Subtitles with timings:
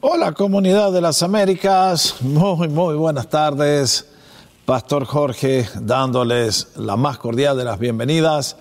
[0.00, 4.06] Hola comunidad de las Américas, muy muy buenas tardes.
[4.64, 8.54] Pastor Jorge dándoles la más cordial de las bienvenidas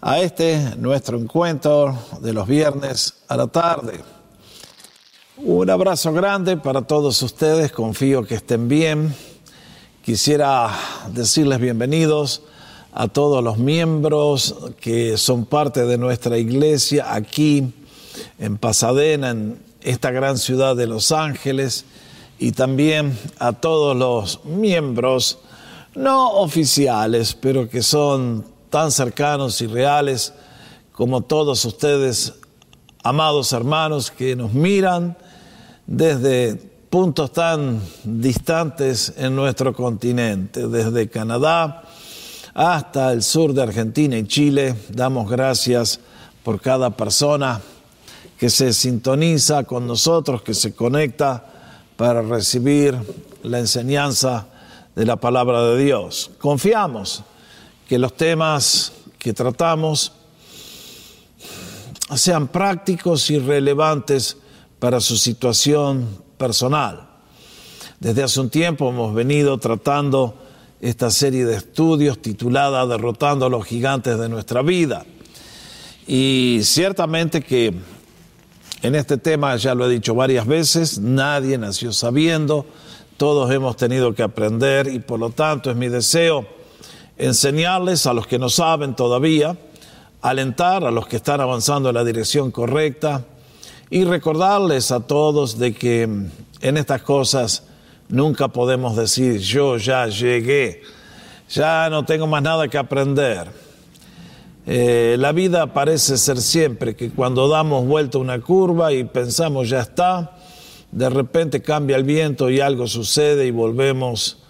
[0.00, 3.94] a este nuestro encuentro de los viernes a la tarde.
[5.38, 9.12] Un abrazo grande para todos ustedes, confío que estén bien.
[10.04, 10.70] Quisiera
[11.12, 12.42] decirles bienvenidos
[12.92, 17.74] a todos los miembros que son parte de nuestra iglesia aquí
[18.38, 21.84] en Pasadena, en esta gran ciudad de Los Ángeles,
[22.38, 25.38] y también a todos los miembros
[25.94, 30.32] no oficiales, pero que son tan cercanos y reales
[30.92, 32.34] como todos ustedes,
[33.02, 35.16] amados hermanos, que nos miran
[35.86, 36.54] desde
[36.90, 41.82] puntos tan distantes en nuestro continente, desde Canadá
[42.54, 44.74] hasta el sur de Argentina y Chile.
[44.90, 46.00] Damos gracias
[46.42, 47.60] por cada persona
[48.38, 51.44] que se sintoniza con nosotros, que se conecta
[51.96, 52.96] para recibir
[53.42, 54.46] la enseñanza
[54.94, 56.30] de la palabra de Dios.
[56.38, 57.24] Confiamos
[57.88, 60.12] que los temas que tratamos
[62.14, 64.36] sean prácticos y relevantes
[64.78, 67.08] para su situación personal.
[67.98, 70.36] Desde hace un tiempo hemos venido tratando
[70.80, 75.04] esta serie de estudios titulada Derrotando a los gigantes de nuestra vida.
[76.06, 77.74] Y ciertamente que
[78.82, 82.64] en este tema, ya lo he dicho varias veces, nadie nació sabiendo,
[83.16, 86.46] todos hemos tenido que aprender y por lo tanto es mi deseo
[87.16, 89.56] enseñarles a los que no saben todavía,
[90.22, 93.24] alentar a los que están avanzando en la dirección correcta
[93.90, 97.64] y recordarles a todos de que en estas cosas
[98.08, 100.82] nunca podemos decir yo ya llegué,
[101.50, 103.67] ya no tengo más nada que aprender
[104.70, 109.80] eh, la vida parece ser siempre que cuando damos vuelta una curva y pensamos ya
[109.80, 110.36] está,
[110.92, 114.42] de repente cambia el viento y algo sucede y volvemos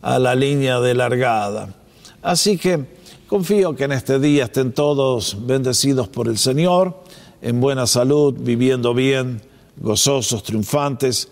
[0.00, 1.74] a la línea de largada.
[2.22, 2.86] Así que
[3.26, 7.02] confío que en este día estén todos bendecidos por el Señor,
[7.42, 9.42] en buena salud, viviendo bien,
[9.78, 11.30] gozosos, triunfantes,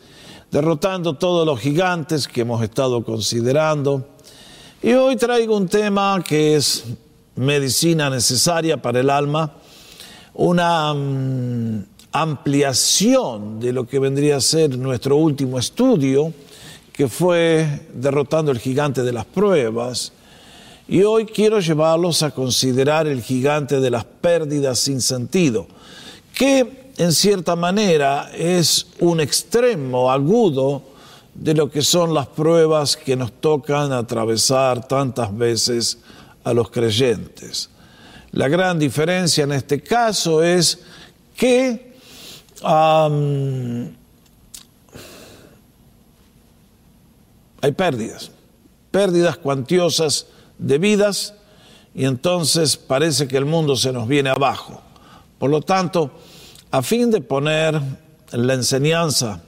[0.50, 4.08] derrotando todos los gigantes que hemos estado considerando.
[4.82, 6.82] Y hoy traigo un tema que es
[7.36, 9.52] medicina necesaria para el alma,
[10.34, 16.32] una mm, ampliación de lo que vendría a ser nuestro último estudio,
[16.92, 20.12] que fue derrotando el gigante de las pruebas.
[20.88, 25.66] Y hoy quiero llevarlos a considerar el gigante de las pérdidas sin sentido,
[26.34, 30.82] que en cierta manera es un extremo agudo
[31.34, 35.98] de lo que son las pruebas que nos tocan atravesar tantas veces
[36.44, 37.70] a los creyentes.
[38.32, 40.80] La gran diferencia en este caso es
[41.36, 41.92] que
[47.60, 48.30] hay pérdidas,
[48.90, 50.26] pérdidas cuantiosas
[50.58, 51.34] de vidas
[51.94, 54.80] y entonces parece que el mundo se nos viene abajo.
[55.38, 56.12] Por lo tanto,
[56.70, 57.80] a fin de poner
[58.30, 59.42] la enseñanza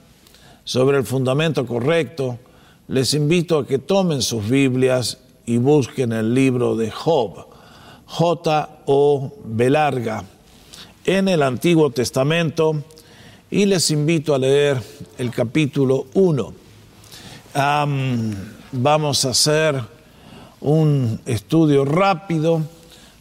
[0.65, 2.39] sobre el fundamento correcto,
[2.89, 7.47] les invito a que tomen sus Biblias y busquen el libro de Job,
[8.07, 10.25] J-O Belarga,
[11.05, 12.83] en el Antiguo Testamento
[13.51, 14.83] y les invito a leer
[15.19, 16.55] el capítulo 1.
[18.73, 19.81] vamos a hacer
[20.61, 22.63] un estudio rápido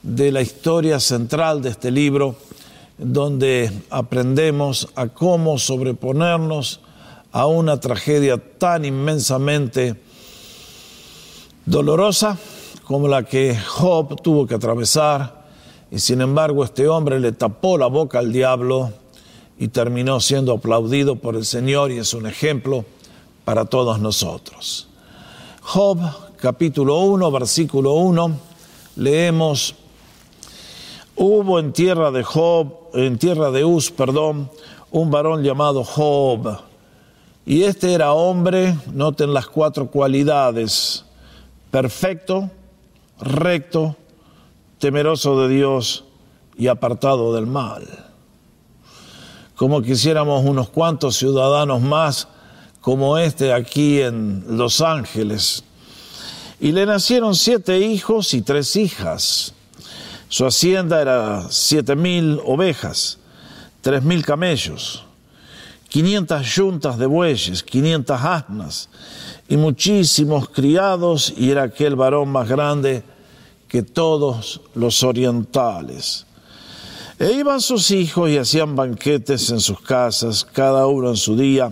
[0.01, 2.35] de la historia central de este libro,
[2.97, 6.79] donde aprendemos a cómo sobreponernos
[7.31, 9.95] a una tragedia tan inmensamente
[11.65, 12.37] dolorosa
[12.83, 15.43] como la que Job tuvo que atravesar,
[15.89, 18.91] y sin embargo este hombre le tapó la boca al diablo
[19.57, 22.83] y terminó siendo aplaudido por el Señor y es un ejemplo
[23.45, 24.87] para todos nosotros.
[25.61, 25.99] Job
[26.37, 28.37] capítulo 1, versículo 1,
[28.97, 29.75] leemos,
[31.15, 34.49] hubo en tierra de Job, en tierra de Uz, perdón,
[34.91, 36.59] un varón llamado Job,
[37.45, 41.05] y este era hombre, noten las cuatro cualidades,
[41.73, 42.51] perfecto,
[43.19, 43.95] recto,
[44.77, 46.03] temeroso de Dios
[46.55, 48.11] y apartado del mal.
[49.55, 52.27] Como quisiéramos unos cuantos ciudadanos más
[52.79, 55.63] como este aquí en Los Ángeles.
[56.59, 59.55] Y le nacieron siete hijos y tres hijas.
[60.29, 63.17] Su hacienda era siete mil ovejas,
[63.81, 65.05] tres mil camellos,
[65.93, 68.89] quinientas yuntas de bueyes, quinientas asnas
[69.47, 73.03] y muchísimos criados, y era aquel varón más grande
[73.67, 76.25] que todos los orientales.
[77.19, 81.69] E iban sus hijos y hacían banquetes en sus casas, cada uno en su día,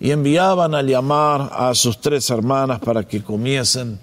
[0.00, 4.00] y enviaban a llamar a sus tres hermanas para que comiesen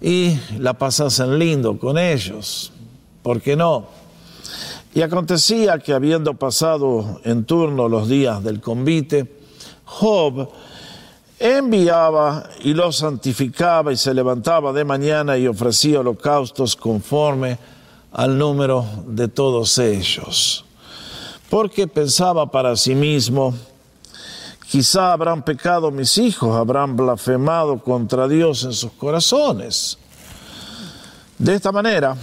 [0.00, 2.72] y la pasasen lindo con ellos.
[3.22, 3.93] ¿Por qué no?
[4.94, 9.40] Y acontecía que habiendo pasado en turno los días del convite,
[9.84, 10.48] Job
[11.40, 17.58] enviaba y los santificaba y se levantaba de mañana y ofrecía holocaustos conforme
[18.12, 20.64] al número de todos ellos.
[21.50, 23.52] Porque pensaba para sí mismo,
[24.68, 29.98] quizá habrán pecado mis hijos, habrán blasfemado contra Dios en sus corazones.
[31.36, 32.16] De esta manera,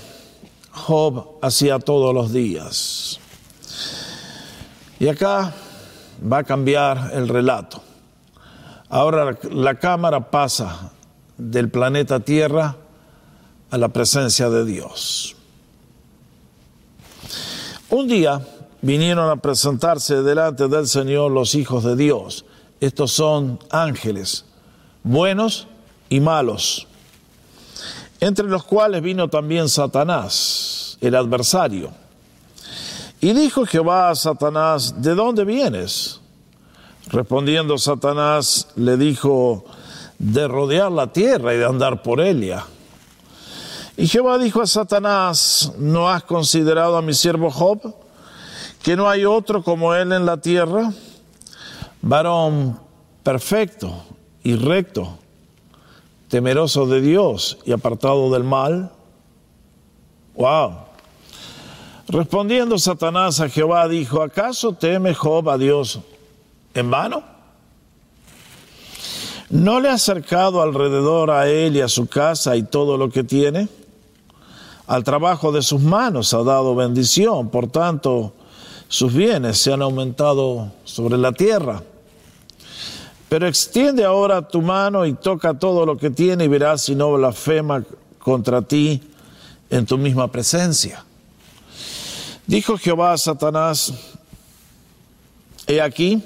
[0.73, 3.19] Job hacía todos los días.
[5.00, 5.53] Y acá
[6.31, 7.81] va a cambiar el relato.
[8.89, 10.91] Ahora la cámara pasa
[11.38, 12.75] del planeta Tierra
[13.69, 15.35] a la presencia de Dios.
[17.89, 18.45] Un día
[18.81, 22.45] vinieron a presentarse delante del Señor los hijos de Dios.
[22.79, 24.45] Estos son ángeles,
[25.03, 25.68] buenos
[26.09, 26.88] y malos
[28.21, 31.91] entre los cuales vino también Satanás, el adversario.
[33.19, 36.21] Y dijo Jehová a Satanás, ¿de dónde vienes?
[37.07, 39.65] Respondiendo Satanás, le dijo,
[40.19, 42.65] de rodear la tierra y de andar por ella.
[43.97, 47.95] Y Jehová dijo a Satanás, ¿no has considerado a mi siervo Job,
[48.83, 50.94] que no hay otro como él en la tierra?
[52.03, 52.79] Varón
[53.23, 54.03] perfecto
[54.44, 55.18] y recto
[56.31, 58.89] temeroso de Dios y apartado del mal?
[60.36, 60.78] Wow.
[62.07, 66.00] Respondiendo Satanás a Jehová dijo, ¿acaso teme Job a Dios
[66.74, 67.22] en vano?
[69.50, 73.25] ¿No le ha acercado alrededor a él y a su casa y todo lo que
[73.25, 73.68] tiene?
[74.88, 78.31] Al trabajo de sus manos ha dado bendición, por tanto
[78.88, 81.83] sus bienes se han aumentado sobre la tierra.
[83.31, 87.13] Pero extiende ahora tu mano y toca todo lo que tiene y verás si no
[87.13, 87.81] blasfema
[88.19, 89.01] contra ti
[89.69, 91.06] en tu misma presencia.
[92.45, 93.94] Dijo Jehová a Satanás,
[95.66, 96.22] he aquí,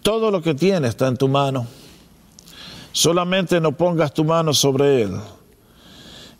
[0.00, 1.66] todo lo que tiene está en tu mano,
[2.92, 5.16] solamente no pongas tu mano sobre él.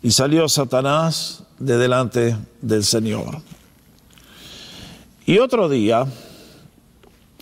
[0.01, 3.41] Y salió Satanás de delante del Señor.
[5.25, 6.07] Y otro día,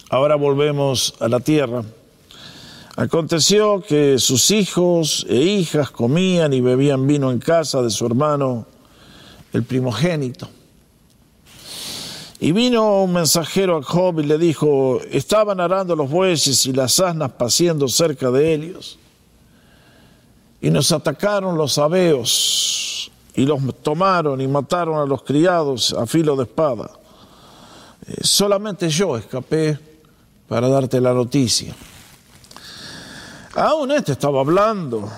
[0.10, 1.84] ahora volvemos a la tierra,
[3.00, 8.66] Aconteció que sus hijos e hijas comían y bebían vino en casa de su hermano,
[9.54, 10.50] el primogénito.
[12.40, 17.00] Y vino un mensajero a Job y le dijo, estaban arando los bueyes y las
[17.00, 18.98] asnas paciendo cerca de ellos.
[20.60, 26.36] Y nos atacaron los abeos y los tomaron y mataron a los criados a filo
[26.36, 26.90] de espada.
[28.08, 29.78] Eh, solamente yo escapé
[30.48, 31.76] para darte la noticia.
[33.58, 35.10] Aún este estaba hablando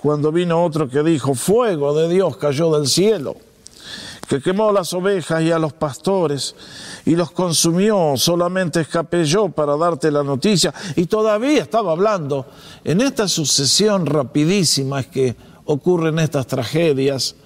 [0.00, 3.36] cuando vino otro que dijo, fuego de Dios cayó del cielo,
[4.26, 6.56] que quemó las ovejas y a los pastores
[7.04, 10.72] y los consumió, solamente escapé yo para darte la noticia.
[10.96, 12.46] Y todavía estaba hablando
[12.82, 15.36] en esta sucesión rapidísima es que
[15.66, 17.36] ocurren estas tragedias.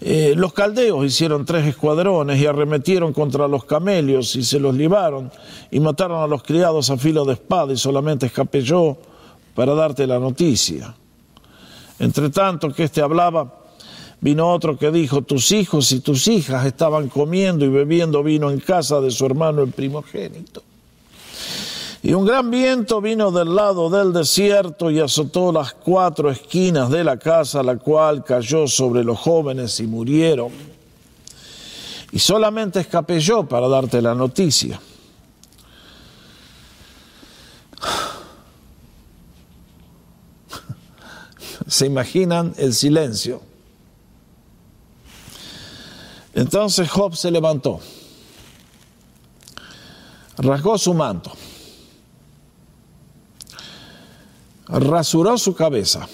[0.00, 5.30] Eh, los caldeos hicieron tres escuadrones y arremetieron contra los camelios y se los libaron
[5.70, 8.98] y mataron a los criados a filo de espada y solamente escapé yo
[9.54, 10.94] para darte la noticia.
[11.98, 13.60] Entre tanto que éste hablaba,
[14.20, 18.60] vino otro que dijo, tus hijos y tus hijas estaban comiendo y bebiendo vino en
[18.60, 20.62] casa de su hermano el primogénito.
[22.02, 27.04] Y un gran viento vino del lado del desierto y azotó las cuatro esquinas de
[27.04, 30.50] la casa, la cual cayó sobre los jóvenes y murieron.
[32.12, 34.80] Y solamente escapé yo para darte la noticia.
[41.70, 43.42] ¿Se imaginan el silencio?
[46.34, 47.78] Entonces Job se levantó,
[50.36, 51.30] rasgó su manto,
[54.66, 56.08] rasuró su cabeza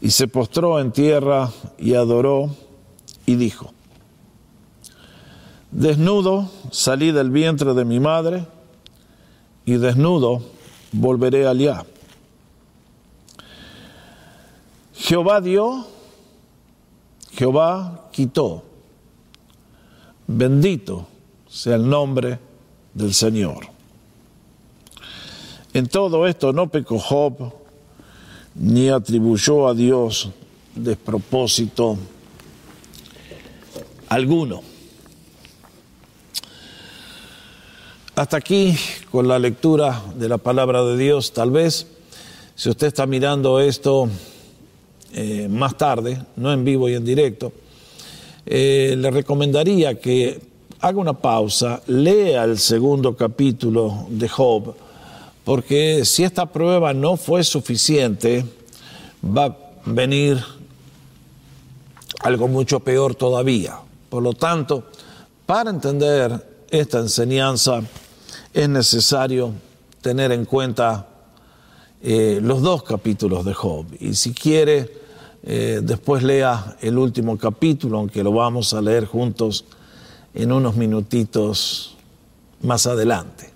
[0.00, 2.56] y se postró en tierra y adoró
[3.26, 3.74] y dijo,
[5.70, 8.46] desnudo salí del vientre de mi madre
[9.66, 10.42] y desnudo
[10.92, 11.84] volveré allá.
[15.04, 15.86] Jehová dio,
[17.32, 18.64] Jehová quitó.
[20.26, 21.06] Bendito
[21.46, 22.38] sea el nombre
[22.94, 23.66] del Señor.
[25.74, 27.52] En todo esto no pecó Job,
[28.54, 30.30] ni atribuyó a Dios
[30.74, 31.98] despropósito
[34.08, 34.62] alguno.
[38.16, 38.74] Hasta aquí
[39.10, 41.88] con la lectura de la palabra de Dios, tal vez
[42.54, 44.08] si usted está mirando esto
[45.14, 47.52] eh, más tarde, no en vivo y en directo,
[48.46, 50.40] eh, le recomendaría que
[50.80, 54.74] haga una pausa, lea el segundo capítulo de Job,
[55.44, 58.44] porque si esta prueba no fue suficiente,
[59.24, 59.56] va a
[59.86, 60.42] venir
[62.20, 63.78] algo mucho peor todavía.
[64.08, 64.84] Por lo tanto,
[65.46, 67.82] para entender esta enseñanza
[68.52, 69.52] es necesario
[70.00, 71.06] tener en cuenta
[72.02, 73.86] eh, los dos capítulos de Job.
[74.00, 75.03] Y si quiere,
[75.46, 79.66] eh, después lea el último capítulo, aunque lo vamos a leer juntos
[80.32, 81.96] en unos minutitos
[82.62, 83.52] más adelante.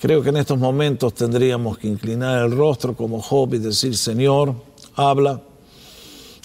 [0.00, 4.54] Creo que en estos momentos tendríamos que inclinar el rostro como Job y decir, Señor,
[4.94, 5.42] habla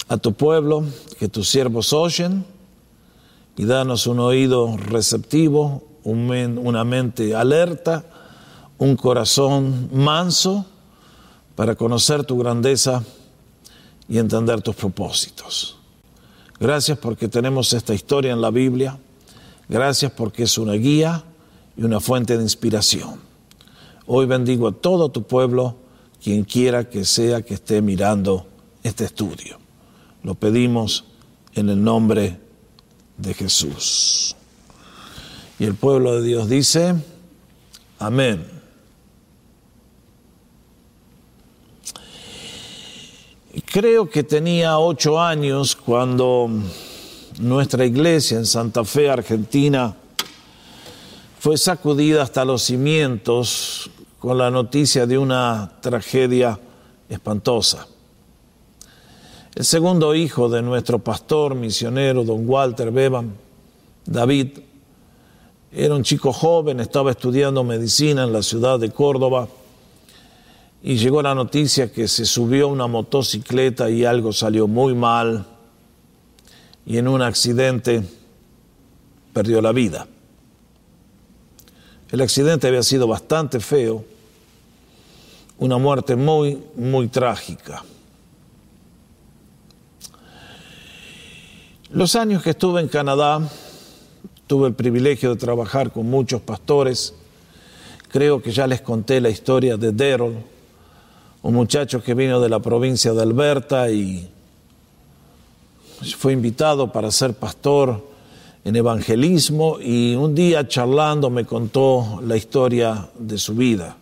[0.08, 0.82] a tu pueblo,
[1.20, 2.44] que tus siervos oyen,
[3.56, 8.04] y danos un oído receptivo, una mente alerta,
[8.78, 10.66] un corazón manso
[11.56, 13.02] para conocer tu grandeza
[14.08, 15.78] y entender tus propósitos.
[16.60, 18.98] Gracias porque tenemos esta historia en la Biblia.
[19.68, 21.24] Gracias porque es una guía
[21.76, 23.20] y una fuente de inspiración.
[24.06, 25.76] Hoy bendigo a todo tu pueblo,
[26.22, 28.46] quien quiera que sea que esté mirando
[28.82, 29.58] este estudio.
[30.22, 31.04] Lo pedimos
[31.54, 32.38] en el nombre
[33.16, 34.36] de Jesús.
[35.58, 36.94] Y el pueblo de Dios dice,
[37.98, 38.55] amén.
[43.64, 46.50] Creo que tenía ocho años cuando
[47.40, 49.96] nuestra iglesia en Santa Fe, Argentina,
[51.38, 56.58] fue sacudida hasta los cimientos con la noticia de una tragedia
[57.08, 57.86] espantosa.
[59.54, 63.34] El segundo hijo de nuestro pastor misionero, don Walter Beban,
[64.04, 64.58] David,
[65.72, 69.48] era un chico joven, estaba estudiando medicina en la ciudad de Córdoba
[70.86, 75.44] y llegó la noticia que se subió una motocicleta y algo salió muy mal
[76.86, 78.04] y en un accidente
[79.32, 80.06] perdió la vida.
[82.12, 84.04] El accidente había sido bastante feo,
[85.58, 87.82] una muerte muy, muy trágica.
[91.90, 93.40] Los años que estuve en Canadá,
[94.46, 97.12] tuve el privilegio de trabajar con muchos pastores.
[98.08, 100.36] Creo que ya les conté la historia de Daryl,
[101.42, 104.28] un muchacho que vino de la provincia de Alberta y
[106.16, 108.04] fue invitado para ser pastor
[108.64, 113.96] en evangelismo y un día charlando me contó la historia de su vida.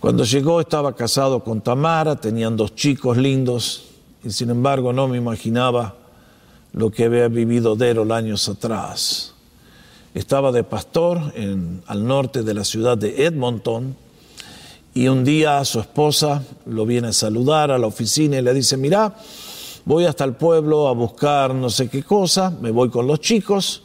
[0.00, 3.84] Cuando llegó estaba casado con Tamara, tenían dos chicos lindos
[4.24, 5.94] y sin embargo no me imaginaba
[6.72, 9.34] lo que había vivido Dero años atrás.
[10.14, 13.96] Estaba de pastor en, al norte de la ciudad de Edmonton
[14.94, 18.76] y un día su esposa lo viene a saludar a la oficina y le dice,
[18.76, 19.16] mira,
[19.84, 23.82] voy hasta el pueblo a buscar no sé qué cosa, me voy con los chicos.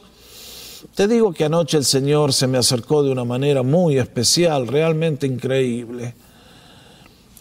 [0.93, 5.25] Te digo que anoche el Señor se me acercó de una manera muy especial, realmente
[5.25, 6.13] increíble.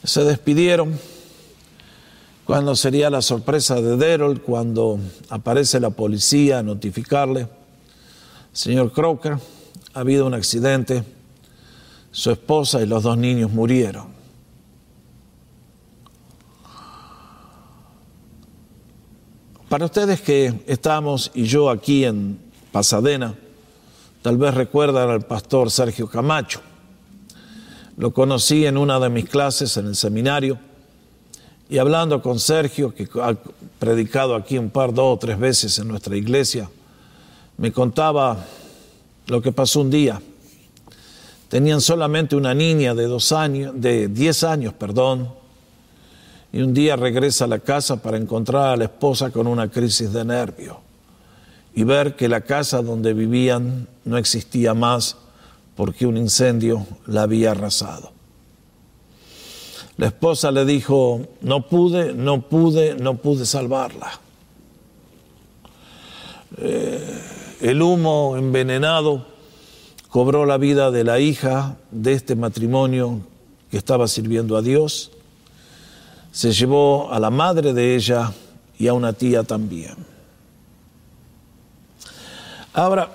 [0.02, 0.98] Se despidieron.
[2.44, 4.98] Cuando sería la sorpresa de Derol, cuando
[5.28, 7.46] aparece la policía a notificarle,
[8.54, 9.36] señor Crocker,
[9.92, 11.04] ha habido un accidente,
[12.10, 14.08] su esposa y los dos niños murieron.
[19.68, 22.38] Para ustedes que estamos y yo aquí en
[22.72, 23.34] Pasadena,
[24.22, 26.60] tal vez recuerdan al pastor Sergio Camacho.
[27.98, 30.58] Lo conocí en una de mis clases en el seminario
[31.70, 33.36] y hablando con Sergio, que ha
[33.78, 36.70] predicado aquí un par, dos o tres veces en nuestra iglesia,
[37.58, 38.46] me contaba
[39.26, 40.22] lo que pasó un día.
[41.48, 45.30] Tenían solamente una niña de dos años, de diez años, perdón,
[46.52, 50.12] y un día regresa a la casa para encontrar a la esposa con una crisis
[50.12, 50.80] de nervio
[51.74, 55.16] y ver que la casa donde vivían no existía más
[55.76, 58.12] porque un incendio la había arrasado.
[59.96, 64.20] La esposa le dijo, no pude, no pude, no pude salvarla.
[66.56, 67.20] Eh,
[67.60, 69.37] el humo envenenado
[70.10, 73.20] cobró la vida de la hija de este matrimonio
[73.70, 75.10] que estaba sirviendo a Dios
[76.38, 78.32] se llevó a la madre de ella
[78.78, 79.96] y a una tía también.
[82.72, 83.10] Ahora,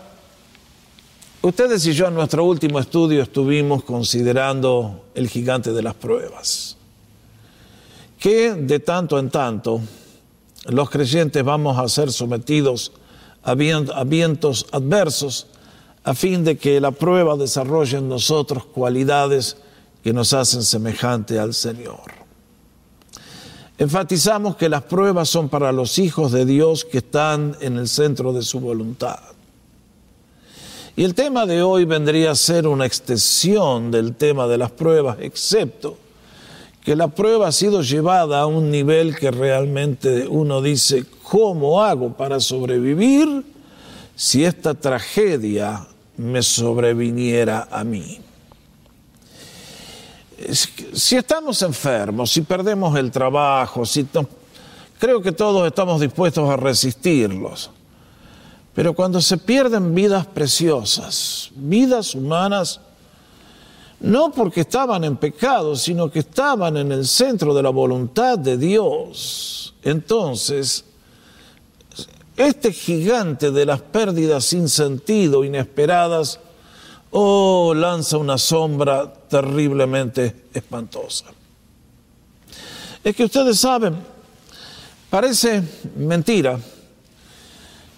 [1.41, 6.77] ustedes y yo en nuestro último estudio estuvimos considerando el gigante de las pruebas.
[8.19, 9.81] que de tanto en tanto
[10.65, 12.93] los creyentes vamos a ser sometidos
[13.43, 15.47] a vientos adversos
[16.03, 19.57] a fin de que la prueba desarrolle en nosotros cualidades
[20.03, 22.23] que nos hacen semejante al Señor.
[23.77, 28.33] Enfatizamos que las pruebas son para los hijos de Dios que están en el centro
[28.33, 29.19] de su voluntad.
[30.95, 35.17] Y el tema de hoy vendría a ser una extensión del tema de las pruebas,
[35.21, 35.97] excepto
[36.83, 42.13] que la prueba ha sido llevada a un nivel que realmente uno dice, ¿cómo hago
[42.13, 43.43] para sobrevivir
[44.15, 45.87] si esta tragedia
[46.23, 48.19] me sobreviniera a mí?
[50.93, 54.07] Si estamos enfermos, si perdemos el trabajo, si
[54.97, 57.69] creo que todos estamos dispuestos a resistirlos.
[58.73, 62.79] Pero cuando se pierden vidas preciosas, vidas humanas,
[63.99, 68.57] no porque estaban en pecado, sino que estaban en el centro de la voluntad de
[68.57, 70.83] Dios, entonces
[72.35, 76.39] este gigante de las pérdidas sin sentido, inesperadas,
[77.11, 81.25] oh, lanza una sombra terriblemente espantosa.
[83.03, 83.95] Es que ustedes saben,
[85.09, 85.61] parece
[85.95, 86.59] mentira,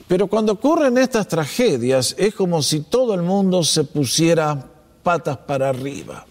[0.08, 4.64] pero cuando ocurren estas tragedias es como si todo el mundo se pusiera
[5.02, 6.26] patas para arriba.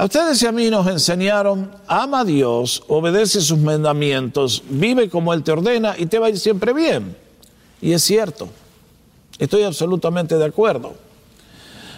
[0.00, 5.34] A ustedes y a mí nos enseñaron, ama a Dios, obedece sus mandamientos, vive como
[5.34, 7.14] Él te ordena y te va a ir siempre bien.
[7.82, 8.48] Y es cierto,
[9.38, 10.94] estoy absolutamente de acuerdo.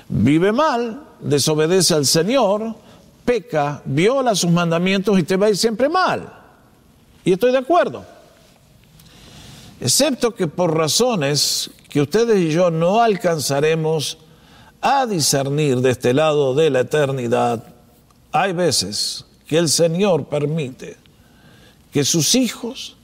[0.09, 2.75] Vive mal, desobedece al Señor,
[3.25, 6.29] peca, viola sus mandamientos y te va a ir siempre mal.
[7.25, 8.05] Y estoy de acuerdo
[9.81, 14.19] excepto que por razones que ustedes y yo no alcanzaremos
[14.81, 17.72] a discernir de este lado de la eternidad,
[18.33, 20.97] hay veces que el Señor permite
[21.93, 22.97] que sus hijos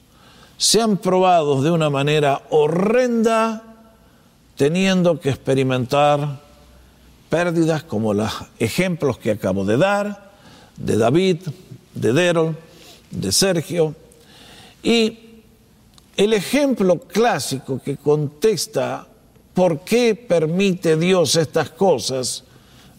[0.57, 3.63] sean probados de una manera horrenda,
[4.57, 6.41] teniendo que experimentar
[7.29, 10.33] pérdidas como los ejemplos que acabo de dar,
[10.77, 11.43] de David,
[11.95, 12.57] de Derol,
[13.11, 13.95] de Sergio,
[14.83, 15.43] y
[16.17, 19.07] el ejemplo clásico que contesta
[19.55, 22.45] por qué permite Dios estas cosas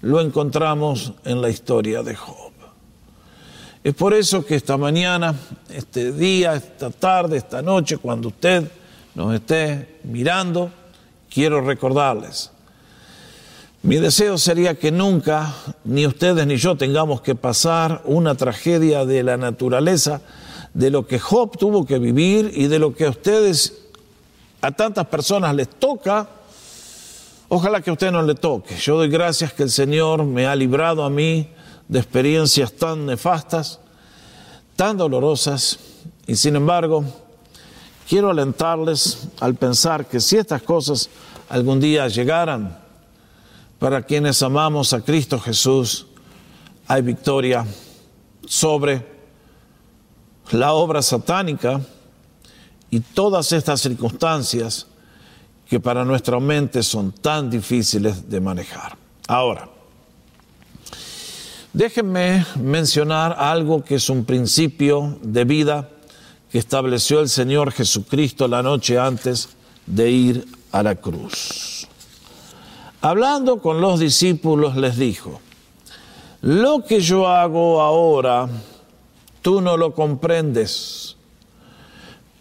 [0.01, 2.51] lo encontramos en la historia de Job.
[3.83, 5.35] Es por eso que esta mañana,
[5.69, 8.69] este día, esta tarde, esta noche, cuando usted
[9.15, 10.69] nos esté mirando,
[11.29, 12.51] quiero recordarles.
[13.81, 15.53] Mi deseo sería que nunca,
[15.85, 20.21] ni ustedes ni yo, tengamos que pasar una tragedia de la naturaleza
[20.73, 23.85] de lo que Job tuvo que vivir y de lo que a ustedes,
[24.61, 26.27] a tantas personas les toca,
[27.49, 28.75] ojalá que a usted no le toque.
[28.77, 31.49] Yo doy gracias que el Señor me ha librado a mí
[31.87, 33.79] de experiencias tan nefastas,
[34.75, 35.79] tan dolorosas,
[36.27, 37.03] y sin embargo,
[38.07, 41.09] quiero alentarles al pensar que si estas cosas
[41.49, 42.77] algún día llegaran,
[43.79, 46.05] para quienes amamos a Cristo Jesús,
[46.85, 47.65] hay victoria
[48.45, 49.05] sobre
[50.51, 51.79] la obra satánica
[52.89, 54.87] y todas estas circunstancias
[55.69, 58.97] que para nuestra mente son tan difíciles de manejar.
[59.27, 59.69] Ahora,
[61.73, 65.89] déjenme mencionar algo que es un principio de vida
[66.51, 69.49] que estableció el Señor Jesucristo la noche antes
[69.85, 71.87] de ir a la cruz.
[73.01, 75.39] Hablando con los discípulos les dijo,
[76.41, 78.49] lo que yo hago ahora,
[79.41, 81.15] Tú no lo comprendes,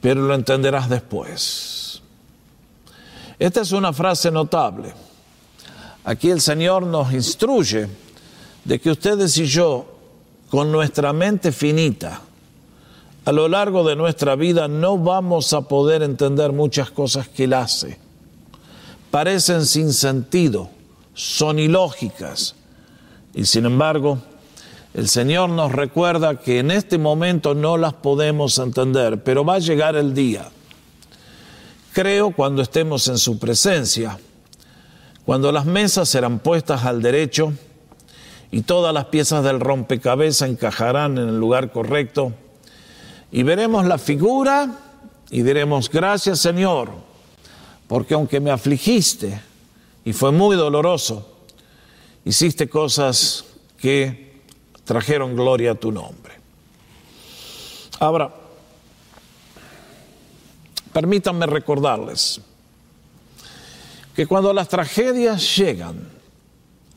[0.01, 1.78] pero lo entenderás después.
[3.39, 4.93] Esta es una frase notable.
[6.05, 7.89] Aquí el Señor nos instruye
[8.65, 9.87] de que ustedes y yo,
[10.51, 12.23] con nuestra mente finita,
[13.25, 17.53] a lo largo de nuestra vida no vamos a poder entender muchas cosas que Él
[17.53, 17.99] hace.
[19.11, 20.71] Parecen sin sentido,
[21.15, 22.55] son ilógicas,
[23.35, 24.19] y sin embargo,
[24.95, 29.59] el Señor nos recuerda que en este momento no las podemos entender, pero va a
[29.61, 30.51] llegar el día.
[31.99, 34.21] Creo cuando estemos en su presencia,
[35.27, 37.53] cuando las mesas serán puestas al derecho
[38.53, 42.33] y todas las piezas del rompecabezas encajarán en el lugar correcto,
[43.33, 44.79] y veremos la figura
[45.33, 46.93] y diremos, gracias Señor,
[47.89, 49.41] porque aunque me afligiste
[50.05, 51.29] y fue muy doloroso,
[52.25, 53.45] hiciste cosas
[53.77, 54.41] que
[54.85, 56.35] trajeron gloria a tu nombre.
[57.99, 58.33] Ahora,
[60.99, 62.41] permítanme recordarles
[64.17, 66.09] que cuando las tragedias llegan,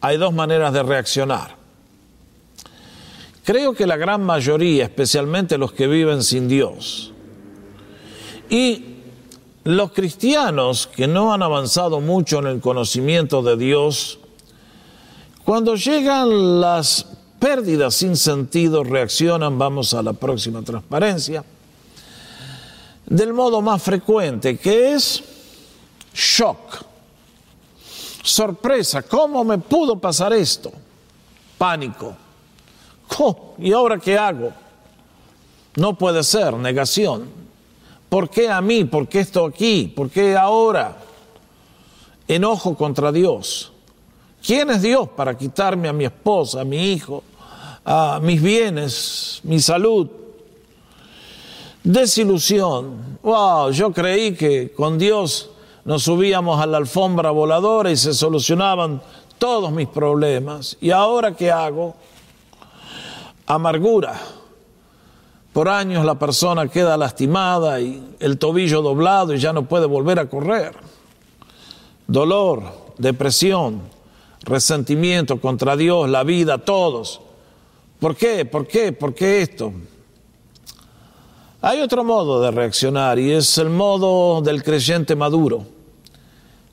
[0.01, 1.55] hay dos maneras de reaccionar.
[3.43, 7.13] creo que la gran mayoría, especialmente los que viven sin Dios,
[8.49, 8.85] y
[9.65, 14.17] los cristianos que no han avanzado mucho en el conocimiento de Dios,
[15.45, 17.05] cuando llegan las
[17.37, 21.45] pérdidas sin sentido, reaccionan, vamos a la próxima transparencia,
[23.11, 25.21] del modo más frecuente, que es
[26.13, 26.85] shock,
[28.23, 30.71] sorpresa, ¿cómo me pudo pasar esto?
[31.57, 32.15] Pánico.
[33.57, 34.53] ¿Y ahora qué hago?
[35.75, 37.29] No puede ser, negación.
[38.07, 38.85] ¿Por qué a mí?
[38.85, 39.91] ¿Por qué esto aquí?
[39.93, 40.97] ¿Por qué ahora?
[42.29, 43.73] Enojo contra Dios.
[44.41, 47.23] ¿Quién es Dios para quitarme a mi esposa, a mi hijo,
[47.83, 50.20] a mis bienes, mi salud?
[51.83, 53.17] Desilusión.
[53.23, 55.49] Wow, yo creí que con Dios
[55.83, 59.01] nos subíamos a la alfombra voladora y se solucionaban
[59.39, 60.77] todos mis problemas.
[60.79, 61.95] ¿Y ahora qué hago?
[63.47, 64.19] Amargura.
[65.53, 70.19] Por años la persona queda lastimada y el tobillo doblado y ya no puede volver
[70.19, 70.73] a correr.
[72.05, 72.63] Dolor,
[72.99, 73.81] depresión,
[74.43, 77.21] resentimiento contra Dios, la vida, todos.
[77.99, 78.45] ¿Por qué?
[78.45, 78.93] ¿Por qué?
[78.93, 79.73] ¿Por qué esto?
[81.63, 85.63] Hay otro modo de reaccionar y es el modo del creyente maduro,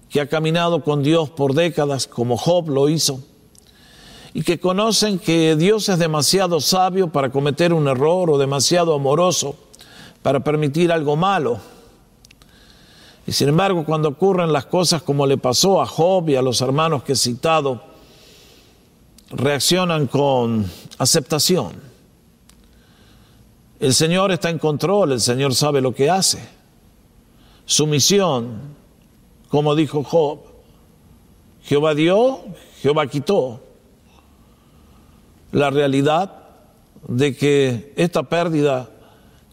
[0.09, 3.21] que ha caminado con Dios por décadas como Job lo hizo,
[4.33, 9.57] y que conocen que Dios es demasiado sabio para cometer un error o demasiado amoroso
[10.23, 11.59] para permitir algo malo.
[13.27, 16.63] Y sin embargo, cuando ocurren las cosas como le pasó a Job y a los
[16.63, 17.83] hermanos que he citado,
[19.33, 20.65] reaccionan con
[20.97, 21.88] aceptación
[23.81, 26.39] el Señor está en control, el Señor sabe lo que hace.
[27.65, 28.77] Su misión,
[29.49, 30.41] como dijo Job,
[31.63, 32.41] Jehová dio,
[32.81, 33.61] Jehová quitó.
[35.53, 36.33] La realidad
[37.07, 38.91] de que esta pérdida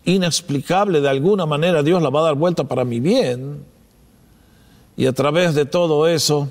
[0.06, 3.66] inexplicable de alguna manera Dios la va a dar vuelta para mi bien.
[4.98, 6.50] Y a través de todo eso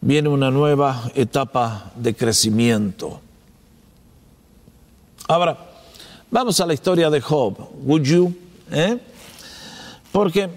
[0.00, 3.20] viene una nueva etapa de crecimiento.
[5.28, 5.65] Ahora,
[6.36, 7.56] Vamos a la historia de Job.
[7.86, 8.30] Would you?
[8.70, 8.98] ¿Eh?
[10.12, 10.50] Porque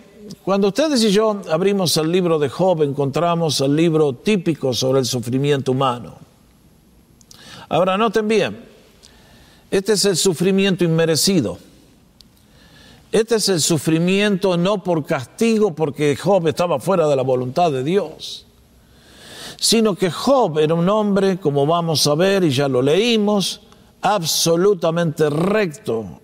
[0.44, 5.06] cuando ustedes y yo abrimos el libro de Job, encontramos el libro típico sobre el
[5.06, 6.18] sufrimiento humano.
[7.70, 8.62] Ahora, noten bien,
[9.72, 11.58] este es el sufrimiento inmerecido.
[13.13, 17.86] Este es el sufrimiento no por castigo, porque Job estaba fuera de la voluntad de
[17.86, 18.46] Dios,
[19.58, 23.62] sino que Job era un hombre, como vamos a ver y ya lo leímos,
[24.01, 26.21] absolutamente recto.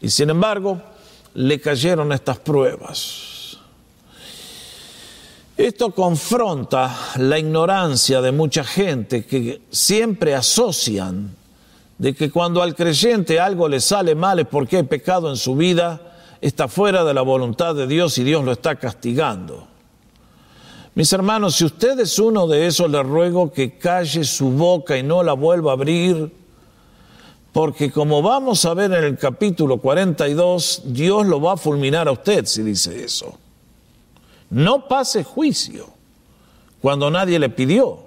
[0.00, 0.80] Y sin embargo,
[1.34, 3.58] le cayeron estas pruebas.
[5.56, 11.36] Esto confronta la ignorancia de mucha gente que siempre asocian
[11.98, 15.54] de que cuando al creyente algo le sale mal es porque hay pecado en su
[15.54, 16.00] vida,
[16.40, 19.66] está fuera de la voluntad de Dios y Dios lo está castigando.
[20.94, 25.02] Mis hermanos, si usted es uno de esos, le ruego que calle su boca y
[25.02, 26.39] no la vuelva a abrir
[27.52, 32.12] porque como vamos a ver en el capítulo 42, Dios lo va a fulminar a
[32.12, 33.34] usted si dice eso.
[34.50, 35.88] No pase juicio
[36.80, 37.98] cuando nadie le pidió.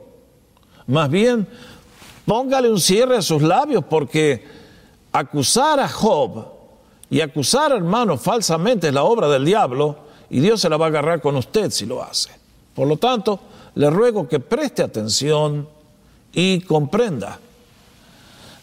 [0.87, 1.47] Más bien,
[2.25, 4.45] póngale un cierre a sus labios porque
[5.11, 6.45] acusar a Job
[7.09, 9.97] y acusar a hermano falsamente es la obra del diablo
[10.29, 12.31] y Dios se la va a agarrar con usted si lo hace.
[12.73, 13.39] Por lo tanto,
[13.75, 15.67] le ruego que preste atención
[16.31, 17.39] y comprenda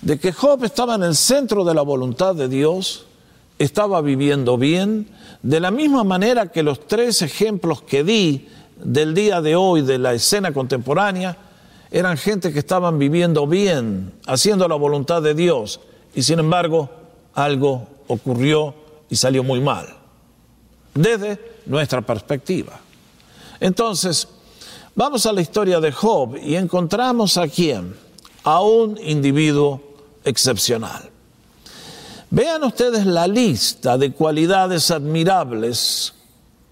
[0.02, 3.06] de que Job estaba en el centro de la voluntad de Dios,
[3.58, 5.08] estaba viviendo bien,
[5.42, 8.48] de la misma manera que los tres ejemplos que di
[8.82, 11.36] del día de hoy de la escena contemporánea
[11.90, 15.80] eran gente que estaban viviendo bien, haciendo la voluntad de Dios,
[16.14, 16.88] y sin embargo
[17.34, 18.74] algo ocurrió
[19.10, 19.86] y salió muy mal,
[20.94, 22.80] desde nuestra perspectiva.
[23.58, 24.26] Entonces,
[24.94, 27.94] vamos a la historia de Job y encontramos a quién,
[28.44, 29.89] a un individuo
[30.24, 31.10] excepcional.
[32.30, 36.14] Vean ustedes la lista de cualidades admirables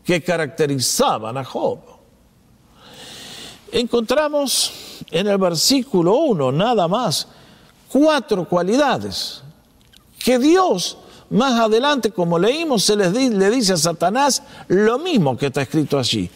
[0.04, 1.80] que caracterizaban a Job.
[3.72, 4.72] Encontramos
[5.10, 7.28] en el versículo 1 nada más
[7.88, 9.42] cuatro cualidades
[10.18, 10.98] que Dios
[11.30, 15.98] más adelante, como leímos, se les le dice a Satanás lo mismo que está escrito
[15.98, 16.30] allí,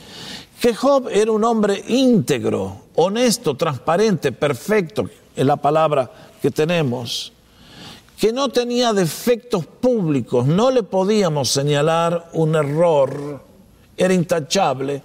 [0.61, 7.33] que Job era un hombre íntegro, honesto, transparente, perfecto, en la palabra que tenemos,
[8.18, 13.42] que no tenía defectos públicos, no le podíamos señalar un error,
[13.97, 15.03] era intachable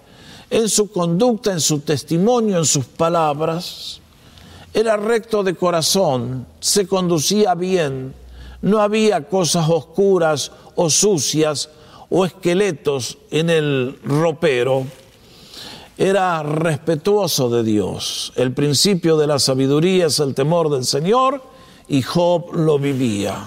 [0.49, 4.01] en su conducta, en su testimonio, en sus palabras.
[4.73, 8.13] era recto de corazón, se conducía bien,
[8.61, 11.69] no había cosas oscuras o sucias
[12.09, 14.85] o esqueletos en el ropero.
[15.97, 18.31] Era respetuoso de Dios.
[18.35, 21.41] El principio de la sabiduría es el temor del Señor
[21.87, 23.43] y Job lo vivía.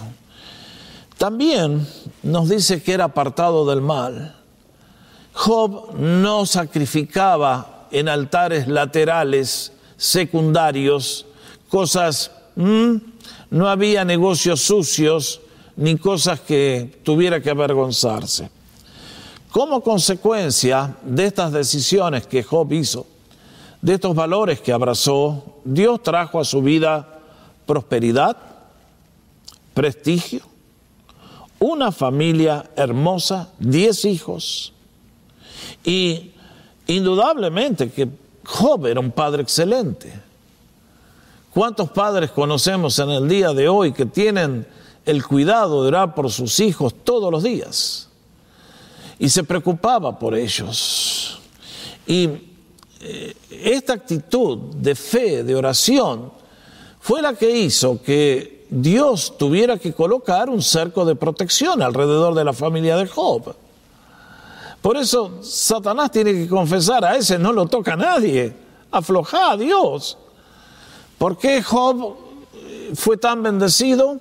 [1.16, 1.86] También
[2.24, 4.34] nos dice que era apartado del mal.
[5.32, 11.26] Job no sacrificaba en altares laterales, secundarios,
[11.68, 15.40] cosas, no había negocios sucios
[15.76, 18.50] ni cosas que tuviera que avergonzarse.
[19.50, 23.06] Como consecuencia de estas decisiones que Job hizo,
[23.82, 27.20] de estos valores que abrazó, Dios trajo a su vida
[27.66, 28.36] prosperidad,
[29.74, 30.42] prestigio,
[31.58, 34.72] una familia hermosa, diez hijos.
[35.82, 36.30] Y
[36.86, 38.08] indudablemente que
[38.44, 40.12] Job era un padre excelente.
[41.52, 44.64] ¿Cuántos padres conocemos en el día de hoy que tienen
[45.04, 48.09] el cuidado de orar por sus hijos todos los días?
[49.20, 51.40] Y se preocupaba por ellos.
[52.06, 52.28] Y
[53.00, 56.32] eh, esta actitud de fe, de oración,
[57.00, 62.44] fue la que hizo que Dios tuviera que colocar un cerco de protección alrededor de
[62.44, 63.54] la familia de Job.
[64.80, 68.54] Por eso Satanás tiene que confesar, a ese no lo toca nadie,
[68.90, 70.16] afloja a Dios.
[71.18, 72.16] ¿Por qué Job
[72.94, 74.18] fue tan bendecido?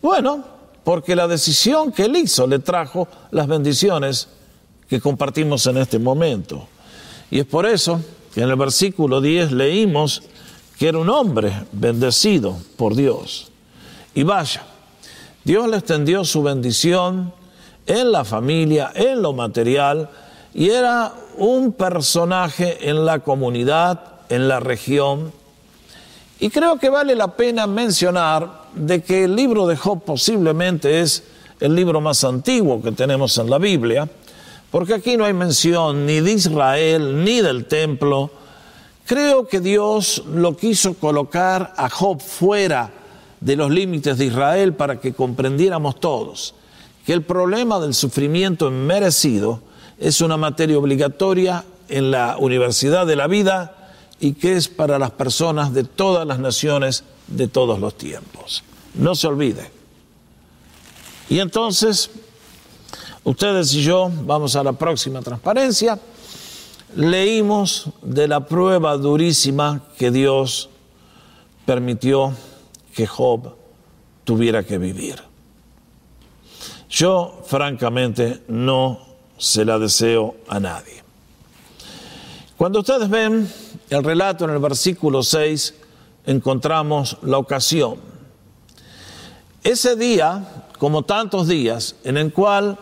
[0.00, 0.44] Bueno,
[0.84, 4.28] porque la decisión que él hizo le trajo las bendiciones
[4.88, 6.66] que compartimos en este momento.
[7.30, 8.00] Y es por eso
[8.34, 10.22] que en el versículo 10 leímos
[10.78, 13.50] que era un hombre bendecido por Dios.
[14.14, 14.62] Y vaya,
[15.44, 17.32] Dios le extendió su bendición
[17.86, 20.08] en la familia, en lo material,
[20.54, 25.32] y era un personaje en la comunidad, en la región.
[26.38, 31.22] Y creo que vale la pena mencionar de que el libro de Job posiblemente es
[31.60, 34.08] el libro más antiguo que tenemos en la Biblia,
[34.70, 38.30] porque aquí no hay mención ni de Israel, ni del templo,
[39.10, 42.92] Creo que Dios lo quiso colocar a Job fuera
[43.40, 46.54] de los límites de Israel para que comprendiéramos todos
[47.04, 49.62] que el problema del sufrimiento inmerecido
[49.98, 55.10] es una materia obligatoria en la universidad de la vida y que es para las
[55.10, 58.62] personas de todas las naciones de todos los tiempos.
[58.94, 59.70] No se olvide.
[61.28, 62.10] Y entonces,
[63.24, 65.98] ustedes y yo vamos a la próxima transparencia
[66.96, 70.70] leímos de la prueba durísima que Dios
[71.64, 72.34] permitió
[72.94, 73.54] que Job
[74.24, 75.16] tuviera que vivir.
[76.88, 79.00] Yo francamente no
[79.38, 81.02] se la deseo a nadie.
[82.56, 83.50] Cuando ustedes ven
[83.88, 85.74] el relato en el versículo 6,
[86.30, 87.96] encontramos la ocasión.
[89.62, 92.78] Ese día, como tantos días, en el cual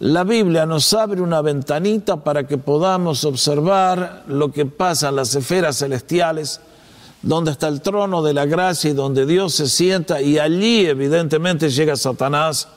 [0.00, 5.34] la Biblia nos abre una ventanita para que podamos observar lo que pasa en las
[5.34, 6.60] esferas celestiales,
[7.20, 11.68] donde está el trono de la gracia y donde Dios se sienta y allí evidentemente
[11.68, 12.68] llega Satanás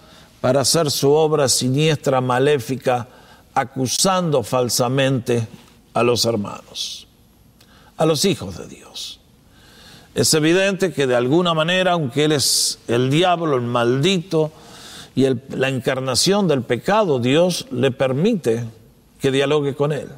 [0.42, 3.08] para hacer su obra siniestra, maléfica,
[3.54, 5.48] acusando falsamente
[5.94, 7.08] a los hermanos,
[7.98, 9.21] a los hijos de Dios.
[10.14, 14.52] Es evidente que de alguna manera, aunque Él es el diablo, el maldito,
[15.16, 18.66] y la encarnación del pecado, Dios le permite
[19.20, 20.10] que dialogue con él.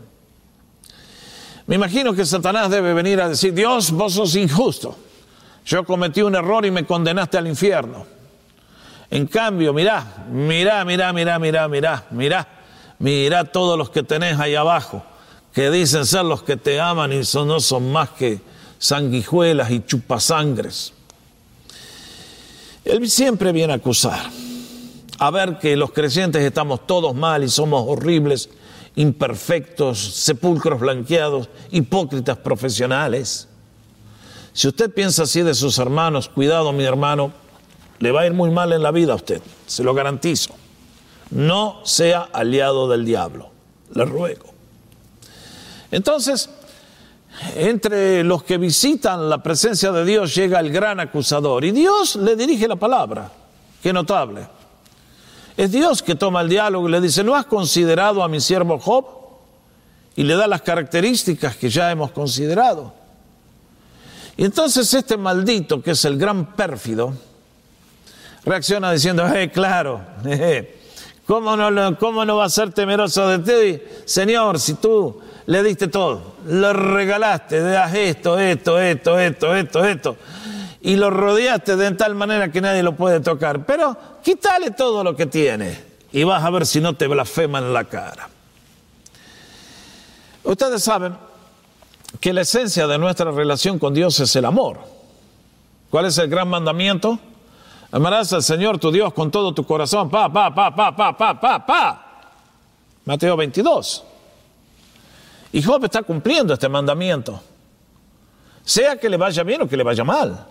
[1.65, 4.95] Me imagino que Satanás debe venir a decir, Dios, vos sos injusto.
[5.65, 8.05] Yo cometí un error y me condenaste al infierno.
[9.09, 12.47] En cambio, mirá, mirá, mirá, mirá, mirá, mirá, mirá,
[12.99, 15.03] mirá todos los que tenés ahí abajo,
[15.53, 18.41] que dicen ser los que te aman y son, no son más que
[18.83, 20.91] sanguijuelas y chupasangres.
[22.83, 24.29] Él siempre viene a acusar
[25.19, 28.49] a ver que los creyentes estamos todos mal y somos horribles,
[28.97, 33.47] imperfectos, sepulcros blanqueados, hipócritas profesionales.
[34.51, 37.31] Si usted piensa así de sus hermanos, cuidado mi hermano,
[37.99, 40.53] le va a ir muy mal en la vida a usted, se lo garantizo.
[41.29, 43.49] No sea aliado del diablo,
[43.95, 44.53] le ruego.
[45.89, 46.49] Entonces,
[47.55, 52.35] entre los que visitan la presencia de Dios llega el gran acusador y Dios le
[52.35, 53.31] dirige la palabra.
[53.81, 54.47] Qué notable.
[55.57, 58.79] Es Dios que toma el diálogo y le dice, ¿no has considerado a mi siervo
[58.79, 59.05] Job?
[60.15, 62.93] Y le da las características que ya hemos considerado.
[64.37, 67.13] Y entonces este maldito, que es el gran pérfido,
[68.45, 70.01] reacciona diciendo, eh, claro,
[71.27, 73.83] ¿cómo, no, ¿cómo no va a ser temeroso de ti?
[74.05, 79.85] Señor, si tú le diste todo, lo regalaste, le das esto, esto, esto, esto, esto,
[79.85, 80.17] esto,
[80.81, 83.65] y lo rodeaste de tal manera que nadie lo puede tocar.
[83.65, 85.77] Pero quítale todo lo que tiene
[86.11, 88.29] y vas a ver si no te blasfeman en la cara.
[90.43, 91.15] Ustedes saben
[92.19, 94.79] que la esencia de nuestra relación con Dios es el amor.
[95.89, 97.19] ¿Cuál es el gran mandamiento?
[97.91, 100.09] Amarás al Señor tu Dios con todo tu corazón.
[100.09, 102.05] Pa, pa, pa, pa, pa, pa, pa, pa.
[103.05, 104.03] Mateo 22.
[105.53, 107.39] Y Job está cumpliendo este mandamiento.
[108.65, 110.47] Sea que le vaya bien o que le vaya mal.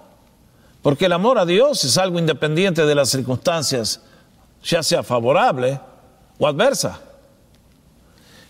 [0.81, 4.01] Porque el amor a Dios es algo independiente de las circunstancias,
[4.63, 5.81] ya sea favorable
[6.39, 7.01] o adversa.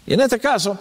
[0.07, 0.79] Y en este caso,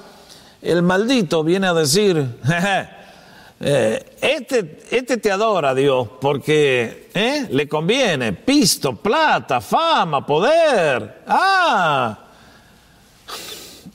[0.61, 2.17] el maldito viene a decir,
[3.61, 11.23] eh, este, este te adora Dios porque eh, le conviene pisto, plata, fama, poder.
[11.27, 12.20] Ah,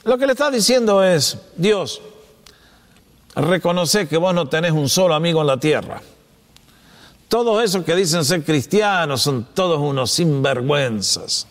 [0.07, 2.01] lo que le está diciendo es, Dios,
[3.35, 6.01] reconoce que vos no tenés un solo amigo en la tierra.
[7.29, 11.49] Todos esos que dicen ser cristianos son todos unos sinvergüenzas.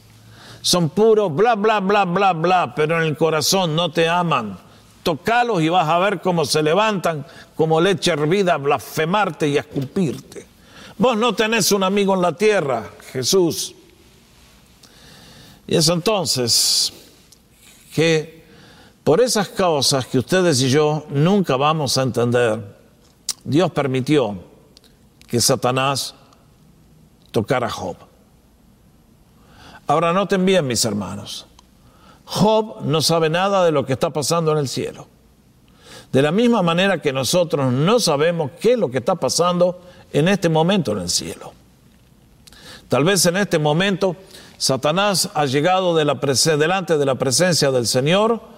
[0.61, 4.57] Son puros bla, bla, bla, bla, bla, pero en el corazón no te aman.
[5.03, 9.61] Tocalos y vas a ver cómo se levantan como leche hervida a blasfemarte y a
[9.61, 10.45] escupirte.
[10.97, 13.75] Vos no tenés un amigo en la tierra, Jesús.
[15.67, 16.93] Y es entonces
[17.93, 18.34] que
[19.05, 22.75] por esas causas que ustedes y yo nunca vamos a entender,
[23.43, 24.35] Dios permitió
[25.27, 26.15] que Satanás
[27.29, 27.97] tocara a Job.
[29.85, 31.45] Ahora noten bien, mis hermanos,
[32.25, 35.07] Job no sabe nada de lo que está pasando en el cielo.
[36.11, 39.81] De la misma manera que nosotros no sabemos qué es lo que está pasando
[40.13, 41.53] en este momento en el cielo.
[42.89, 44.15] Tal vez en este momento
[44.57, 48.54] Satanás ha llegado de la delante de la presencia del Señor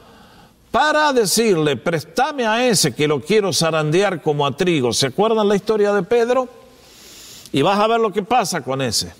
[0.71, 4.93] para decirle, préstame a ese que lo quiero zarandear como a trigo.
[4.93, 6.47] ¿Se acuerdan la historia de Pedro?
[7.51, 9.13] Y vas a ver lo que pasa con ese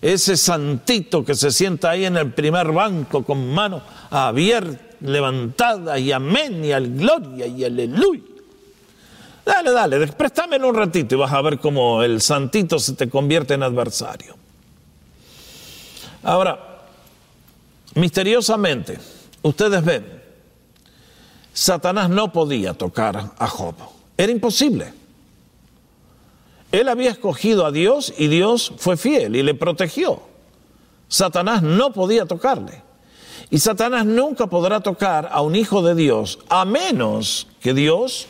[0.00, 6.12] ese santito que se sienta ahí en el primer banco con mano abierta, levantada y
[6.12, 8.22] amén y al gloria y aleluya.
[9.44, 13.54] Dale, dale, préstamelo un ratito y vas a ver cómo el santito se te convierte
[13.54, 14.36] en adversario.
[16.22, 16.82] Ahora,
[17.94, 18.98] misteriosamente,
[19.42, 20.17] ustedes ven,
[21.58, 23.74] Satanás no podía tocar a Job.
[24.16, 24.92] Era imposible.
[26.70, 30.22] Él había escogido a Dios y Dios fue fiel y le protegió.
[31.08, 32.80] Satanás no podía tocarle.
[33.50, 38.28] Y Satanás nunca podrá tocar a un hijo de Dios a menos que Dios,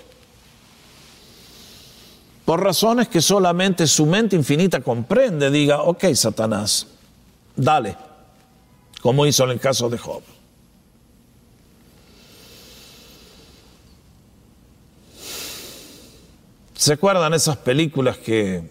[2.46, 6.86] por razones que solamente su mente infinita comprende, diga, ok, Satanás,
[7.54, 7.94] dale,
[9.02, 10.22] como hizo en el caso de Job.
[16.78, 18.62] ¿Se acuerdan esas películas que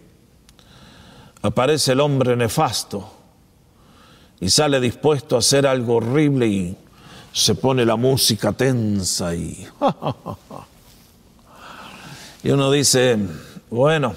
[1.41, 3.05] aparece el hombre nefasto
[4.39, 6.77] y sale dispuesto a hacer algo horrible y
[7.33, 9.67] se pone la música tensa y...
[12.43, 13.17] y uno dice,
[13.69, 14.15] bueno,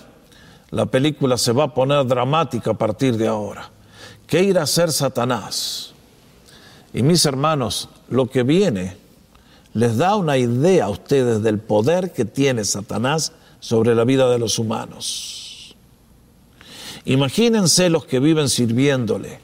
[0.70, 3.70] la película se va a poner dramática a partir de ahora.
[4.28, 5.94] ¿Qué irá a hacer Satanás?
[6.94, 8.96] Y mis hermanos, lo que viene
[9.74, 14.38] les da una idea a ustedes del poder que tiene Satanás sobre la vida de
[14.38, 15.76] los humanos.
[17.04, 19.38] Imagínense los que viven sirviéndole.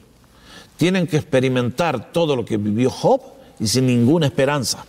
[0.75, 3.21] Tienen que experimentar todo lo que vivió Job
[3.59, 4.85] y sin ninguna esperanza.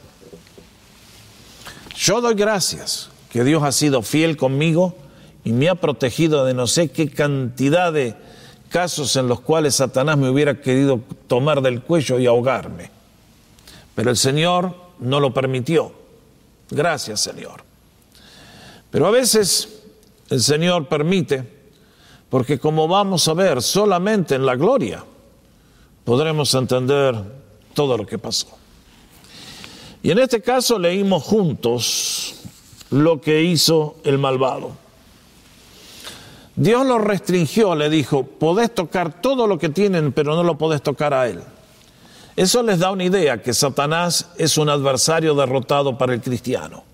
[1.97, 4.95] Yo doy gracias que Dios ha sido fiel conmigo
[5.45, 8.15] y me ha protegido de no sé qué cantidad de
[8.69, 12.91] casos en los cuales Satanás me hubiera querido tomar del cuello y ahogarme.
[13.95, 15.93] Pero el Señor no lo permitió.
[16.71, 17.68] Gracias, Señor.
[18.91, 19.81] Pero a veces
[20.31, 21.45] el Señor permite,
[22.29, 25.05] porque como vamos a ver, solamente en la gloria
[26.05, 27.15] podremos entender
[27.75, 28.49] todo lo que pasó.
[30.03, 32.35] Y en este caso leímos juntos
[32.91, 34.73] lo que hizo el malvado.
[36.57, 40.83] Dios lo restringió, le dijo, podés tocar todo lo que tienen, pero no lo podés
[40.83, 41.41] tocar a él.
[42.35, 46.88] Eso les da una idea que Satanás es un adversario derrotado para el cristiano.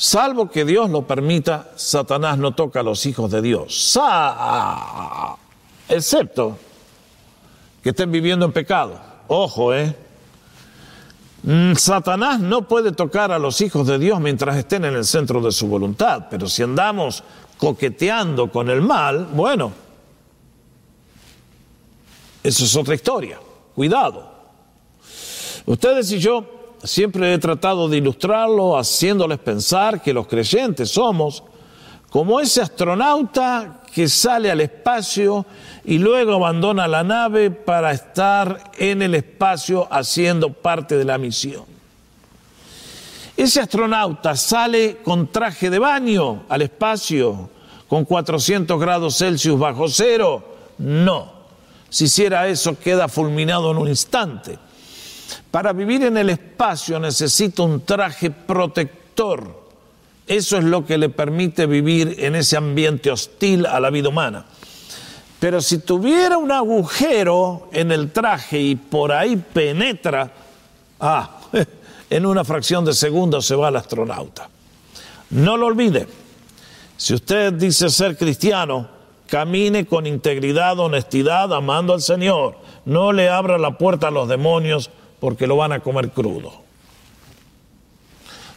[0.00, 3.98] Salvo que Dios lo permita, Satanás no toca a los hijos de Dios.
[5.88, 6.56] excepto
[7.82, 9.00] que estén viviendo en pecado.
[9.26, 9.92] Ojo, ¿eh?
[11.42, 15.40] Mm, Satanás no puede tocar a los hijos de Dios mientras estén en el centro
[15.40, 17.24] de su voluntad, pero si andamos
[17.56, 19.72] coqueteando con el mal, bueno,
[22.44, 23.40] eso es otra historia.
[23.74, 24.30] Cuidado.
[25.66, 31.42] Ustedes y yo siempre he tratado de ilustrarlo haciéndoles pensar que los creyentes somos
[32.10, 35.44] como ese astronauta que sale al espacio
[35.84, 41.64] y luego abandona la nave para estar en el espacio haciendo parte de la misión.
[43.36, 47.50] Ese astronauta sale con traje de baño al espacio
[47.88, 50.56] con 400 grados Celsius bajo cero.
[50.78, 51.32] No,
[51.88, 54.58] si hiciera eso queda fulminado en un instante.
[55.50, 59.68] Para vivir en el espacio necesita un traje protector
[60.28, 64.44] eso es lo que le permite vivir en ese ambiente hostil a la vida humana.
[65.40, 70.30] Pero si tuviera un agujero en el traje y por ahí penetra,
[71.00, 71.40] ah,
[72.10, 74.50] en una fracción de segundo se va el astronauta.
[75.30, 76.06] No lo olvide,
[76.96, 78.86] si usted dice ser cristiano,
[79.26, 82.56] camine con integridad, honestidad, amando al Señor.
[82.84, 84.90] No le abra la puerta a los demonios
[85.20, 86.52] porque lo van a comer crudo.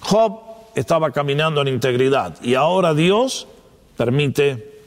[0.02, 0.42] Job
[0.76, 3.48] estaba caminando en integridad y ahora Dios
[3.98, 4.82] permite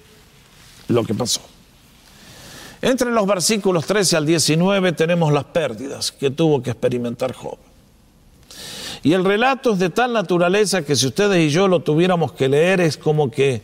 [0.89, 1.41] lo que pasó.
[2.83, 7.59] Entre los versículos 13 al 19 tenemos las pérdidas que tuvo que experimentar Job.
[9.03, 12.49] Y el relato es de tal naturaleza que si ustedes y yo lo tuviéramos que
[12.49, 13.63] leer es como que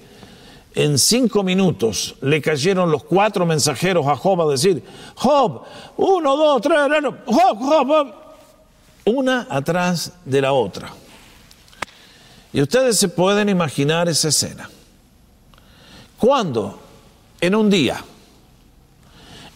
[0.74, 4.84] en cinco minutos le cayeron los cuatro mensajeros a Job a decir,
[5.16, 5.62] Job,
[5.96, 6.78] uno, dos, tres,
[7.26, 8.14] Job, Job, Job,
[9.04, 10.92] una atrás de la otra.
[12.52, 14.68] Y ustedes se pueden imaginar esa escena.
[16.18, 16.78] Cuando
[17.40, 18.04] en un día,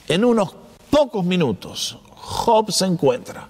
[0.09, 0.55] en unos
[0.91, 3.49] pocos minutos, Job se encuentra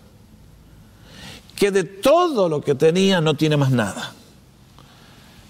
[1.55, 4.13] que de todo lo que tenía no tiene más nada.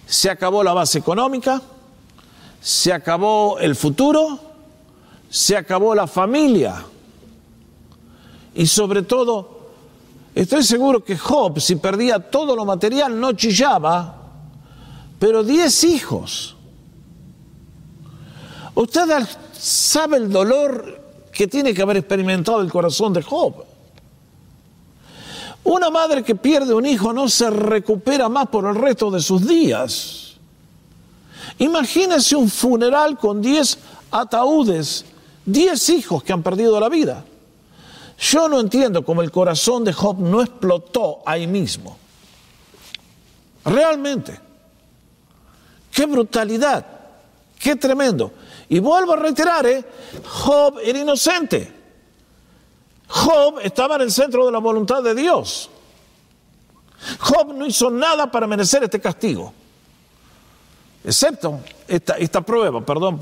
[0.07, 1.63] Se acabó la base económica,
[2.65, 4.41] se acabó el futuro,
[5.29, 6.85] se acabó la familia
[8.55, 9.55] y sobre todo
[10.35, 14.17] Estoy seguro que Job, si perdía todo lo material, no chillaba,
[15.19, 16.57] pero diez hijos.
[18.75, 21.03] Usted sabe el dolor
[21.33, 23.65] que tiene que haber experimentado el corazón de Job.
[25.63, 29.47] Una madre que pierde un hijo no se recupera más por el resto de sus
[29.47, 30.24] días.
[31.59, 33.79] Imagínese un funeral con diez
[34.11, 35.05] ataúdes,
[35.45, 37.25] diez hijos que han perdido la vida.
[38.19, 41.99] Yo no entiendo cómo el corazón de Job no explotó ahí mismo.
[43.65, 44.41] Realmente.
[45.91, 46.85] Qué brutalidad.
[47.59, 48.33] Qué tremendo.
[48.69, 49.85] Y vuelvo a reiterar, ¿eh?
[50.25, 51.73] Job era inocente.
[53.09, 55.71] Job estaba en el centro de la voluntad de Dios.
[57.21, 59.53] Job no hizo nada para merecer este castigo.
[61.05, 63.21] Excepto esta, prueba, perdón.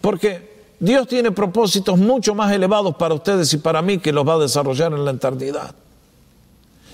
[0.00, 4.34] Porque Dios tiene propósitos mucho más elevados para ustedes y para mí que los va
[4.34, 5.74] a desarrollar en la eternidad.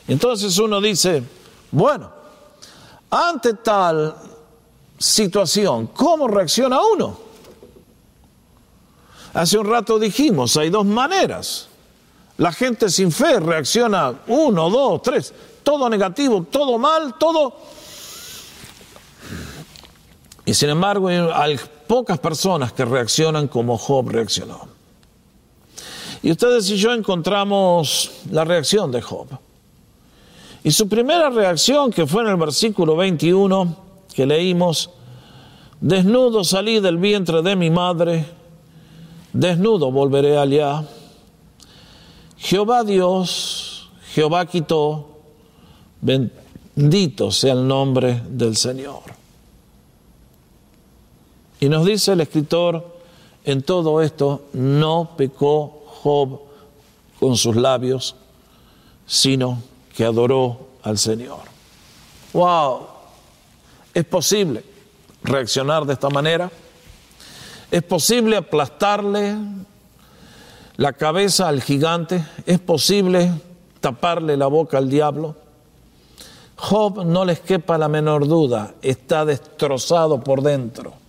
[0.09, 1.23] Entonces uno dice,
[1.71, 2.11] bueno,
[3.11, 4.15] ante tal
[4.99, 7.19] situación, ¿cómo reacciona uno?
[9.35, 11.69] Hace un rato dijimos, hay dos maneras.
[12.39, 17.84] La gente sin fe reacciona uno, dos, tres, todo negativo, todo mal, todo...
[20.47, 24.69] Y sin embargo, al pocas personas que reaccionan como Job reaccionó.
[26.23, 29.27] Y ustedes y yo encontramos la reacción de Job.
[30.63, 33.85] Y su primera reacción, que fue en el versículo 21
[34.15, 34.91] que leímos,
[35.81, 38.25] desnudo salí del vientre de mi madre,
[39.33, 40.85] desnudo volveré allá.
[42.39, 45.19] Jehová Dios, Jehová quitó,
[46.01, 49.24] bendito sea el nombre del Señor.
[51.61, 52.95] Y nos dice el escritor,
[53.45, 56.41] en todo esto no pecó Job
[57.21, 58.17] con sus labios,
[59.07, 59.63] sino
[59.95, 61.41] que adoró al Señor.
[62.33, 62.87] ¡Wow!
[63.93, 64.65] ¿Es posible
[65.23, 66.51] reaccionar de esta manera?
[67.71, 69.37] ¿Es posible aplastarle
[70.77, 72.25] la cabeza al gigante?
[72.47, 73.33] ¿Es posible
[73.81, 75.37] taparle la boca al diablo?
[76.57, 81.04] Job no les quepa la menor duda, está destrozado por dentro.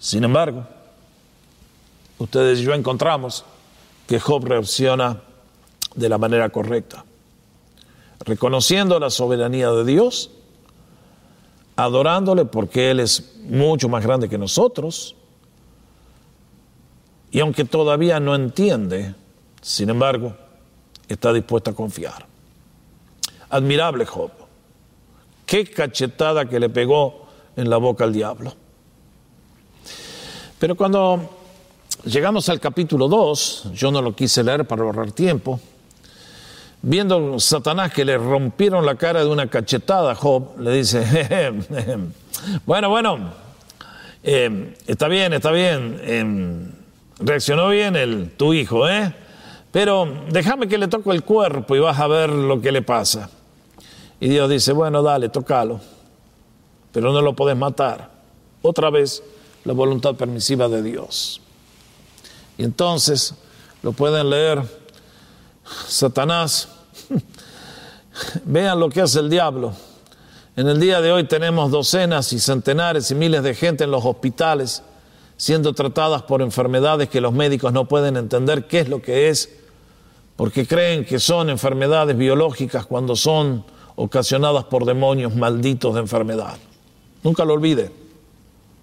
[0.00, 0.64] Sin embargo,
[2.18, 3.44] ustedes y yo encontramos
[4.08, 5.20] que Job reacciona
[5.94, 7.04] de la manera correcta,
[8.20, 10.30] reconociendo la soberanía de Dios,
[11.76, 15.16] adorándole porque Él es mucho más grande que nosotros,
[17.30, 19.14] y aunque todavía no entiende,
[19.60, 20.34] sin embargo,
[21.08, 22.26] está dispuesto a confiar.
[23.50, 24.30] Admirable Job.
[25.44, 28.54] Qué cachetada que le pegó en la boca al diablo.
[30.60, 31.26] Pero cuando
[32.04, 35.58] llegamos al capítulo 2, yo no lo quise leer para ahorrar tiempo,
[36.82, 41.54] viendo Satanás que le rompieron la cara de una cachetada Job, le dice,
[42.66, 43.32] bueno, bueno,
[44.22, 46.66] eh, está bien, está bien, eh,
[47.20, 49.14] reaccionó bien el, tu hijo, ¿eh?
[49.72, 53.30] Pero déjame que le toque el cuerpo y vas a ver lo que le pasa.
[54.20, 55.80] Y Dios dice, bueno, dale, tocalo,
[56.92, 58.10] pero no lo podés matar.
[58.60, 59.22] Otra vez,
[59.64, 61.40] la voluntad permisiva de Dios.
[62.58, 63.34] Y entonces,
[63.82, 64.62] lo pueden leer,
[65.86, 66.68] Satanás,
[68.44, 69.72] vean lo que hace el diablo.
[70.56, 74.04] En el día de hoy tenemos docenas y centenares y miles de gente en los
[74.04, 74.82] hospitales
[75.40, 79.48] siendo tratadas por enfermedades que los médicos no pueden entender qué es lo que es,
[80.36, 83.64] porque creen que son enfermedades biológicas cuando son
[83.96, 86.58] ocasionadas por demonios malditos de enfermedad.
[87.22, 87.90] Nunca lo olvide.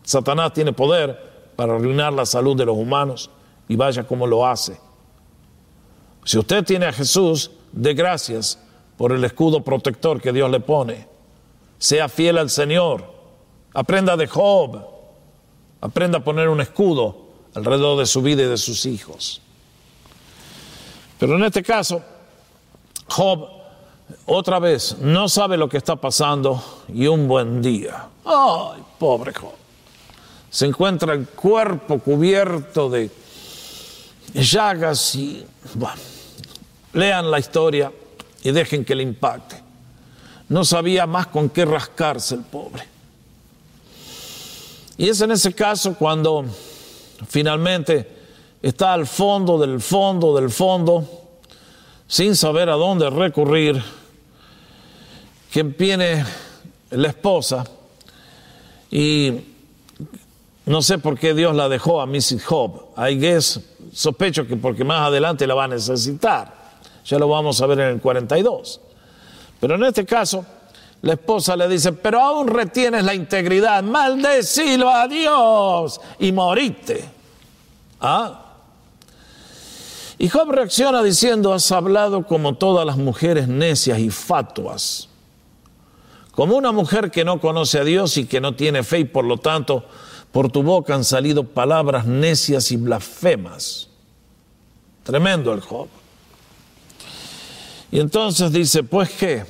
[0.07, 3.29] Satanás tiene poder para arruinar la salud de los humanos
[3.67, 4.79] y vaya como lo hace.
[6.23, 8.57] Si usted tiene a Jesús, dé gracias
[8.95, 11.09] por el escudo protector que Dios le pone.
[11.77, 13.03] Sea fiel al Señor.
[13.73, 14.81] Aprenda de Job.
[15.81, 19.41] Aprenda a poner un escudo alrededor de su vida y de sus hijos.
[21.19, 22.01] Pero en este caso,
[23.09, 23.45] Job
[24.25, 29.51] otra vez no sabe lo que está pasando y un buen día, ay, pobre Job,
[30.49, 33.09] se encuentra el cuerpo cubierto de
[34.33, 35.45] llagas y,
[35.75, 36.01] bueno,
[36.93, 37.91] lean la historia
[38.43, 39.61] y dejen que le impacte.
[40.49, 42.83] No sabía más con qué rascarse el pobre.
[44.97, 46.45] Y es en ese caso cuando
[47.27, 48.15] finalmente
[48.61, 51.07] está al fondo del fondo del fondo,
[52.07, 53.83] sin saber a dónde recurrir,
[55.51, 56.25] que viene
[56.91, 57.65] la esposa
[58.89, 59.33] y
[60.67, 62.43] no sé por qué Dios la dejó a Mrs.
[62.43, 62.93] Job.
[62.97, 63.59] I guess,
[63.93, 66.53] sospecho que porque más adelante la va a necesitar.
[67.05, 68.81] Ya lo vamos a ver en el 42.
[69.61, 70.45] Pero en este caso,
[71.01, 77.09] la esposa le dice, pero aún retienes la integridad, maldecilo a Dios y moriste.
[78.01, 78.43] ¿Ah?
[80.17, 85.07] Y Job reacciona diciendo, has hablado como todas las mujeres necias y fatuas,
[86.31, 89.23] como una mujer que no conoce a Dios y que no tiene fe y por
[89.23, 89.85] lo tanto
[90.31, 93.89] por tu boca han salido palabras necias y blasfemas.
[95.03, 95.87] Tremendo el Job.
[97.91, 99.45] Y entonces dice, pues qué,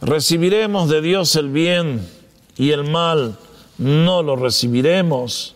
[0.00, 2.06] recibiremos de Dios el bien
[2.56, 3.38] y el mal
[3.78, 5.54] no lo recibiremos.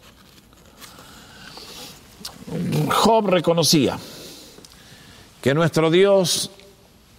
[2.90, 3.98] Job reconocía
[5.42, 6.50] que nuestro Dios,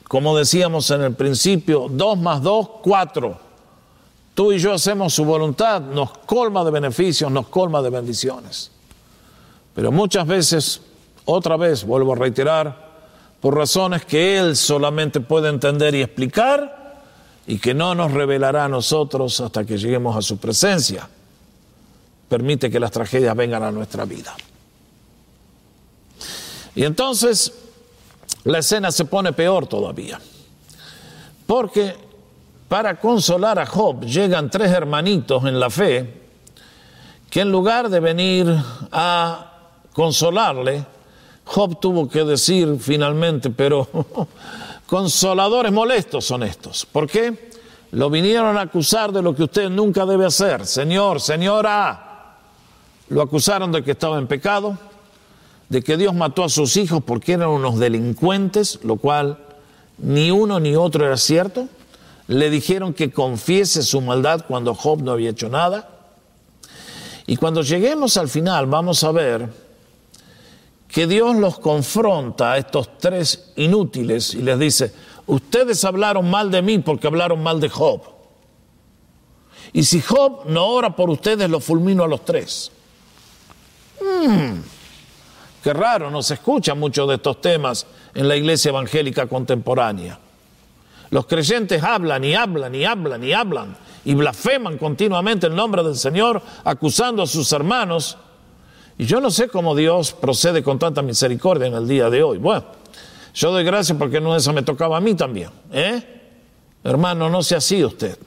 [0.08, 3.47] como decíamos en el principio, dos más dos, cuatro.
[4.38, 8.70] Tú y yo hacemos su voluntad, nos colma de beneficios, nos colma de bendiciones.
[9.74, 10.80] Pero muchas veces,
[11.26, 12.88] otra vez, vuelvo a reiterar,
[13.42, 17.02] por razones que Él solamente puede entender y explicar
[17.48, 21.10] y que no nos revelará a nosotros hasta que lleguemos a su presencia.
[22.30, 24.36] Permite que las tragedias vengan a nuestra vida.
[26.76, 27.54] Y entonces
[28.44, 30.22] la escena se pone peor todavía,
[31.48, 32.07] porque
[32.68, 36.28] para consolar a Job llegan tres hermanitos en la fe
[37.30, 38.48] que en lugar de venir
[38.92, 39.54] a
[39.94, 40.86] consolarle,
[41.44, 43.88] Job tuvo que decir finalmente, pero
[44.86, 46.86] consoladores molestos son estos.
[46.86, 47.52] ¿Por qué?
[47.92, 50.66] Lo vinieron a acusar de lo que usted nunca debe hacer.
[50.66, 52.38] Señor, señora,
[53.10, 54.78] lo acusaron de que estaba en pecado,
[55.70, 59.38] de que Dios mató a sus hijos porque eran unos delincuentes, lo cual
[59.98, 61.68] ni uno ni otro era cierto.
[62.28, 65.90] Le dijeron que confiese su maldad cuando Job no había hecho nada.
[67.26, 69.50] Y cuando lleguemos al final vamos a ver
[70.88, 74.94] que Dios los confronta a estos tres inútiles y les dice,
[75.26, 78.02] ustedes hablaron mal de mí porque hablaron mal de Job.
[79.74, 82.72] Y si Job no ora por ustedes, los fulmino a los tres.
[84.02, 84.60] Hmm,
[85.62, 90.18] qué raro, no se escucha mucho de estos temas en la iglesia evangélica contemporánea.
[91.10, 95.96] Los creyentes hablan y hablan y hablan y hablan y blasfeman continuamente el nombre del
[95.96, 98.18] Señor, acusando a sus hermanos
[98.98, 102.40] y yo no sé cómo Dios procede con tanta misericordia en el día de hoy.
[102.40, 102.66] Bueno,
[103.34, 105.52] yo doy gracias porque no eso me tocaba a mí también.
[105.72, 106.04] ¿eh?
[106.84, 108.18] Hermano, no sea así usted.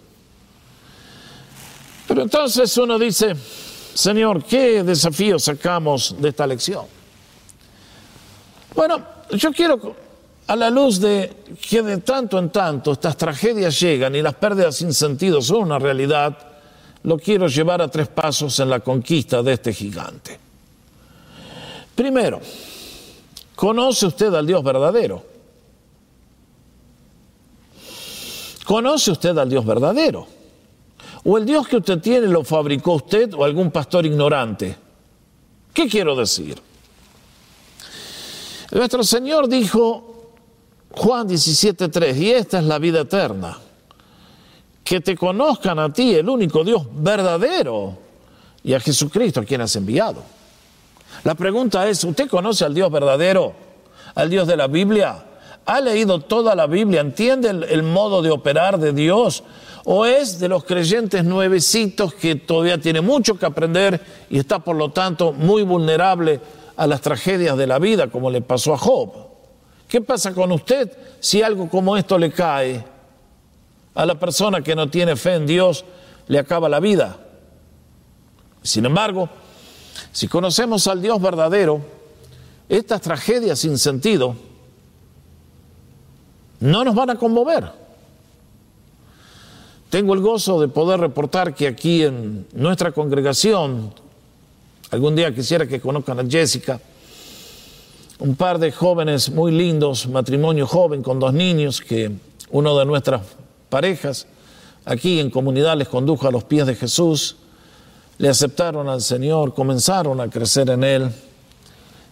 [2.06, 3.34] Pero entonces uno dice,
[3.94, 6.86] Señor, ¿qué desafío sacamos de esta lección?
[8.74, 9.96] Bueno, yo quiero,
[10.50, 11.30] a la luz de
[11.62, 15.78] que de tanto en tanto estas tragedias llegan y las pérdidas sin sentido son una
[15.78, 16.36] realidad,
[17.04, 20.40] lo quiero llevar a tres pasos en la conquista de este gigante.
[21.94, 22.40] Primero,
[23.54, 25.24] ¿conoce usted al Dios verdadero?
[28.64, 30.26] ¿Conoce usted al Dios verdadero?
[31.22, 34.76] ¿O el Dios que usted tiene lo fabricó usted o algún pastor ignorante?
[35.72, 36.60] ¿Qué quiero decir?
[38.72, 40.09] Nuestro Señor dijo,
[40.92, 43.56] Juan 17.3, y esta es la vida eterna,
[44.82, 47.96] que te conozcan a ti, el único Dios verdadero,
[48.64, 50.22] y a Jesucristo, a quien has enviado.
[51.24, 53.52] La pregunta es, ¿usted conoce al Dios verdadero,
[54.14, 55.24] al Dios de la Biblia?
[55.64, 57.00] ¿Ha leído toda la Biblia?
[57.00, 59.44] ¿Entiende el, el modo de operar de Dios?
[59.84, 64.76] ¿O es de los creyentes nuevecitos que todavía tiene mucho que aprender y está por
[64.76, 66.40] lo tanto muy vulnerable
[66.76, 69.29] a las tragedias de la vida, como le pasó a Job?
[69.90, 70.88] ¿Qué pasa con usted
[71.18, 72.84] si algo como esto le cae?
[73.92, 75.84] A la persona que no tiene fe en Dios
[76.28, 77.18] le acaba la vida.
[78.62, 79.28] Sin embargo,
[80.12, 81.80] si conocemos al Dios verdadero,
[82.68, 84.36] estas tragedias sin sentido
[86.60, 87.72] no nos van a conmover.
[89.88, 93.92] Tengo el gozo de poder reportar que aquí en nuestra congregación,
[94.92, 96.80] algún día quisiera que conozcan a Jessica,
[98.20, 102.12] un par de jóvenes muy lindos, matrimonio joven con dos niños, que
[102.50, 103.22] uno de nuestras
[103.68, 104.26] parejas
[104.84, 107.36] aquí en comunidad les condujo a los pies de Jesús
[108.20, 111.10] le aceptaron al Señor, comenzaron a crecer en Él.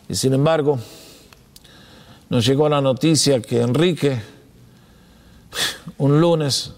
[0.09, 0.79] Y sin embargo,
[2.31, 4.19] nos llegó la noticia que Enrique,
[5.99, 6.73] un lunes,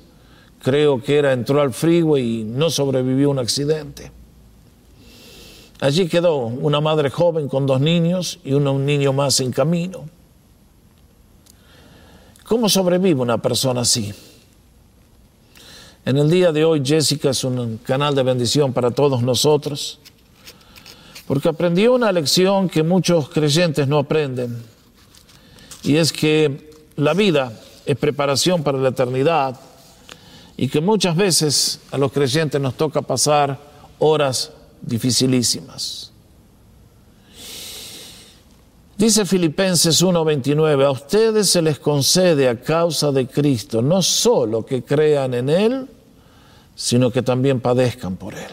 [0.61, 4.11] creo que era, entró al freeway y no sobrevivió a un accidente.
[5.81, 10.05] Allí quedó una madre joven con dos niños y un niño más en camino.
[12.45, 14.13] ¿Cómo sobrevive una persona así?
[16.05, 19.99] En el día de hoy Jessica es un canal de bendición para todos nosotros,
[21.27, 24.63] porque aprendió una lección que muchos creyentes no aprenden,
[25.83, 29.59] y es que la vida es preparación para la eternidad
[30.59, 33.59] y que muchas veces a los creyentes nos toca pasar
[33.99, 34.53] horas
[34.83, 36.13] dificilísimas.
[38.97, 44.85] Dice Filipenses 1:29, a ustedes se les concede a causa de Cristo no solo que
[44.85, 45.89] crean en Él,
[46.75, 48.53] sino que también padezcan por Él.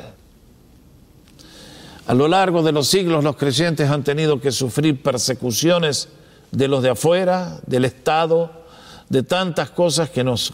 [2.07, 6.07] A lo largo de los siglos los creyentes han tenido que sufrir persecuciones
[6.51, 8.49] de los de afuera, del Estado,
[9.09, 10.53] de tantas cosas que nos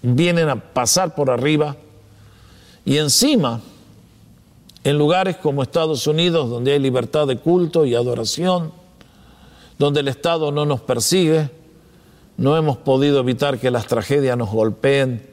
[0.00, 1.76] vienen a pasar por arriba.
[2.86, 3.60] Y encima,
[4.84, 8.70] en lugares como Estados Unidos, donde hay libertad de culto y adoración,
[9.78, 11.50] donde el Estado no nos persigue,
[12.36, 15.26] no hemos podido evitar que las tragedias nos golpeen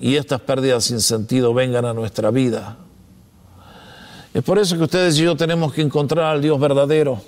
[0.00, 2.78] y estas pérdidas sin sentido vengan a nuestra vida.
[4.32, 7.20] Es por eso que ustedes y yo tenemos que encontrar al Dios verdadero,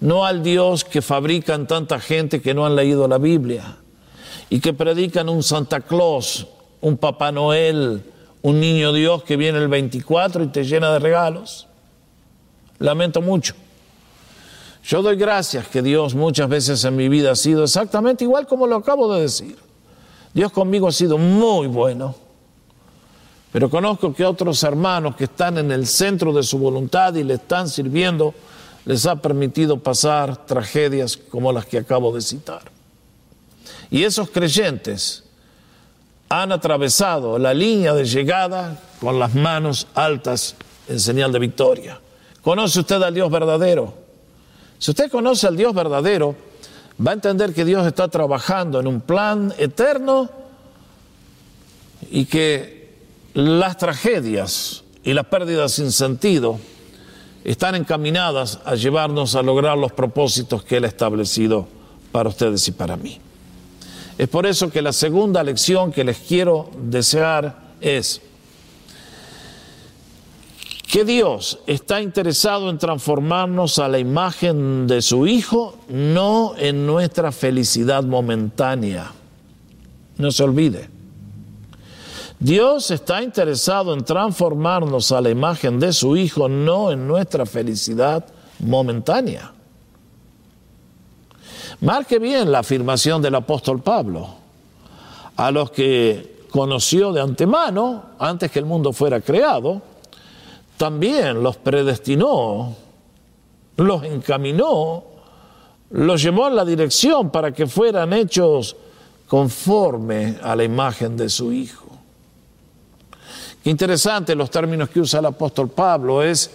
[0.00, 3.76] no al Dios que fabrican tanta gente que no han leído la Biblia
[4.48, 6.48] y que predican un Santa Claus,
[6.80, 8.02] un Papá Noel,
[8.42, 11.66] un niño Dios que viene el 24 y te llena de regalos.
[12.78, 13.54] Lamento mucho.
[14.82, 18.66] Yo doy gracias que Dios muchas veces en mi vida ha sido exactamente igual como
[18.66, 19.56] lo acabo de decir.
[20.32, 22.14] Dios conmigo ha sido muy bueno,
[23.52, 27.34] pero conozco que otros hermanos que están en el centro de su voluntad y le
[27.34, 28.32] están sirviendo,
[28.86, 32.62] les ha permitido pasar tragedias como las que acabo de citar.
[33.90, 35.24] Y esos creyentes
[36.30, 40.54] han atravesado la línea de llegada con las manos altas
[40.88, 42.00] en señal de victoria.
[42.40, 43.92] ¿Conoce usted al Dios verdadero?
[44.78, 46.36] Si usted conoce al Dios verdadero,
[47.04, 50.30] va a entender que Dios está trabajando en un plan eterno
[52.10, 52.94] y que
[53.34, 56.60] las tragedias y las pérdidas sin sentido
[57.42, 61.66] están encaminadas a llevarnos a lograr los propósitos que Él ha establecido
[62.12, 63.20] para ustedes y para mí.
[64.20, 68.20] Es por eso que la segunda lección que les quiero desear es,
[70.92, 77.32] que Dios está interesado en transformarnos a la imagen de su Hijo, no en nuestra
[77.32, 79.10] felicidad momentánea.
[80.18, 80.90] No se olvide.
[82.38, 88.26] Dios está interesado en transformarnos a la imagen de su Hijo, no en nuestra felicidad
[88.58, 89.54] momentánea.
[91.82, 94.28] Marque bien la afirmación del apóstol Pablo.
[95.36, 99.80] A los que conoció de antemano, antes que el mundo fuera creado,
[100.76, 102.74] también los predestinó,
[103.76, 105.04] los encaminó,
[105.90, 108.76] los llevó en la dirección para que fueran hechos
[109.26, 111.86] conforme a la imagen de su Hijo.
[113.62, 116.50] Qué interesante los términos que usa el apóstol Pablo, es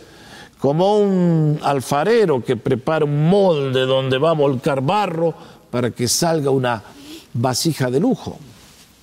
[0.59, 5.33] como un alfarero que prepara un molde donde va a volcar barro
[5.69, 6.81] para que salga una
[7.33, 8.37] vasija de lujo.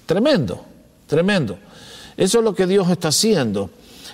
[0.07, 0.65] Tremendo,
[1.07, 1.59] tremendo.
[2.17, 3.71] Eso es lo que Dios está haciendo.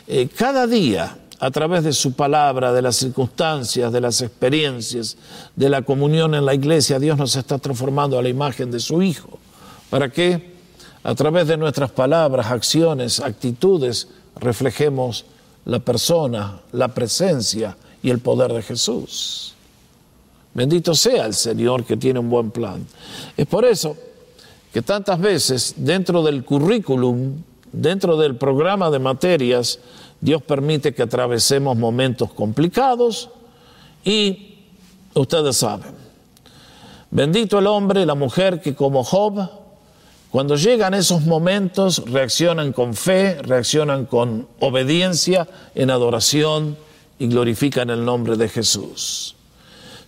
[0.07, 5.17] Eh, cada día, a través de su palabra, de las circunstancias, de las experiencias,
[5.55, 9.03] de la comunión en la iglesia, Dios nos está transformando a la imagen de su
[9.03, 9.39] Hijo.
[9.91, 10.55] ¿Para qué?
[11.05, 15.25] A través de nuestras palabras, acciones, actitudes, reflejemos
[15.69, 19.55] la persona, la presencia y el poder de Jesús.
[20.55, 22.87] Bendito sea el Señor que tiene un buen plan.
[23.37, 23.95] Es por eso
[24.73, 27.35] que tantas veces dentro del currículum,
[27.71, 29.79] dentro del programa de materias,
[30.23, 33.29] Dios permite que atravesemos momentos complicados
[34.05, 34.57] y
[35.13, 35.93] ustedes saben,
[37.11, 39.51] bendito el hombre y la mujer que como Job,
[40.31, 46.77] cuando llegan esos momentos, reaccionan con fe, reaccionan con obediencia, en adoración
[47.19, 49.35] y glorifican el nombre de Jesús.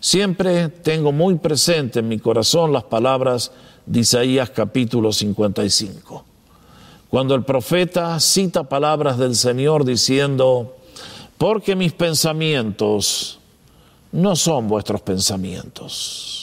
[0.00, 3.52] Siempre tengo muy presente en mi corazón las palabras
[3.86, 6.24] de Isaías capítulo 55
[7.10, 10.76] cuando el profeta cita palabras del Señor diciendo,
[11.36, 13.40] porque mis pensamientos
[14.12, 16.39] no son vuestros pensamientos,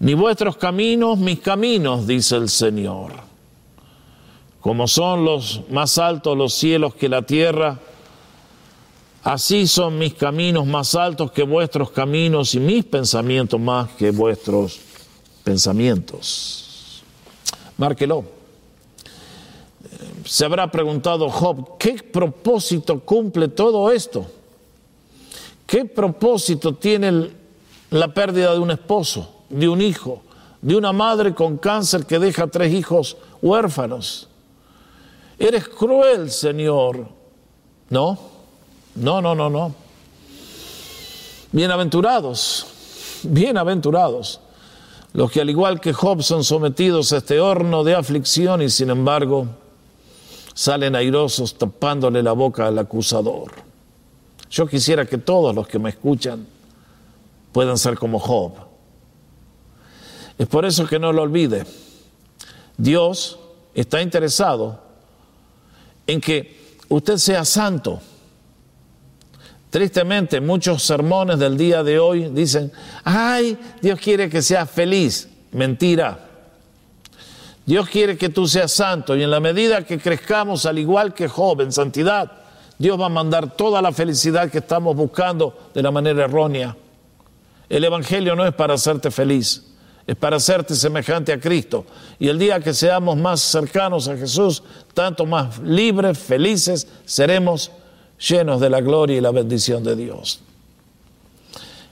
[0.00, 3.12] ni vuestros caminos mis caminos, dice el Señor.
[4.60, 7.78] Como son los más altos los cielos que la tierra,
[9.22, 14.80] así son mis caminos más altos que vuestros caminos y mis pensamientos más que vuestros
[15.44, 17.02] pensamientos.
[17.78, 18.40] Márquelo
[20.24, 24.26] se habrá preguntado Job, ¿qué propósito cumple todo esto?
[25.66, 27.30] ¿Qué propósito tiene
[27.90, 30.22] la pérdida de un esposo, de un hijo,
[30.62, 34.28] de una madre con cáncer que deja tres hijos huérfanos?
[35.38, 37.06] Eres cruel, Señor.
[37.90, 38.18] No,
[38.94, 39.74] no, no, no, no.
[41.52, 42.66] Bienaventurados,
[43.24, 44.40] bienaventurados
[45.12, 48.90] los que al igual que Job son sometidos a este horno de aflicción y sin
[48.90, 49.46] embargo
[50.54, 53.52] salen airosos tapándole la boca al acusador.
[54.50, 56.46] Yo quisiera que todos los que me escuchan
[57.52, 58.52] puedan ser como Job.
[60.40, 61.66] Es por eso que no lo olvide.
[62.78, 63.38] Dios
[63.74, 64.80] está interesado
[66.06, 68.00] en que usted sea santo.
[69.68, 72.72] Tristemente, muchos sermones del día de hoy dicen,
[73.04, 75.28] ay, Dios quiere que sea feliz.
[75.52, 76.26] Mentira.
[77.66, 81.28] Dios quiere que tú seas santo y en la medida que crezcamos al igual que
[81.28, 82.32] Job en santidad,
[82.78, 86.74] Dios va a mandar toda la felicidad que estamos buscando de la manera errónea.
[87.68, 89.69] El Evangelio no es para hacerte feliz,
[90.10, 91.86] es para hacerte semejante a Cristo.
[92.18, 94.60] Y el día que seamos más cercanos a Jesús,
[94.92, 97.70] tanto más libres, felices, seremos
[98.18, 100.40] llenos de la gloria y la bendición de Dios.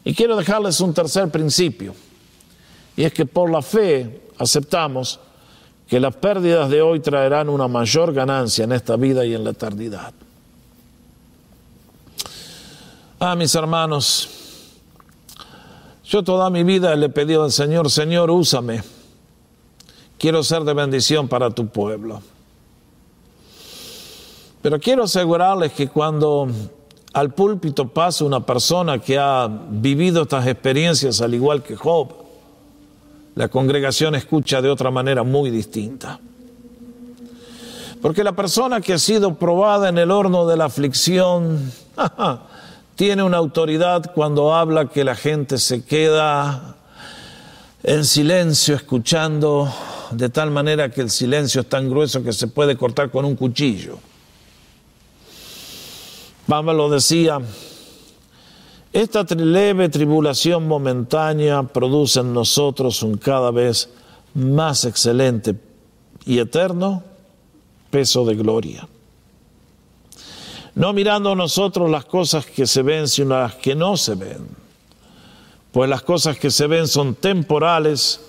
[0.04, 1.94] Y quiero dejarles un tercer principio,
[2.96, 5.20] y es que por la fe aceptamos
[5.86, 9.50] que las pérdidas de hoy traerán una mayor ganancia en esta vida y en la
[9.50, 10.12] eternidad.
[13.20, 14.47] Ah, mis hermanos,
[16.08, 18.82] yo toda mi vida le he pedido al Señor, Señor, úsame.
[20.18, 22.22] Quiero ser de bendición para tu pueblo.
[24.62, 26.48] Pero quiero asegurarles que cuando
[27.12, 32.08] al púlpito pasa una persona que ha vivido estas experiencias al igual que Job,
[33.34, 36.18] la congregación escucha de otra manera muy distinta.
[38.00, 41.70] Porque la persona que ha sido probada en el horno de la aflicción
[42.98, 46.74] tiene una autoridad cuando habla que la gente se queda
[47.84, 49.72] en silencio escuchando,
[50.10, 53.36] de tal manera que el silencio es tan grueso que se puede cortar con un
[53.36, 54.00] cuchillo.
[56.48, 57.38] Pablo decía,
[58.92, 63.90] esta leve tribulación momentánea produce en nosotros un cada vez
[64.34, 65.54] más excelente
[66.26, 67.04] y eterno
[67.92, 68.88] peso de gloria.
[70.78, 74.46] No mirando nosotros las cosas que se ven, sino las que no se ven.
[75.72, 78.20] Pues las cosas que se ven son temporales,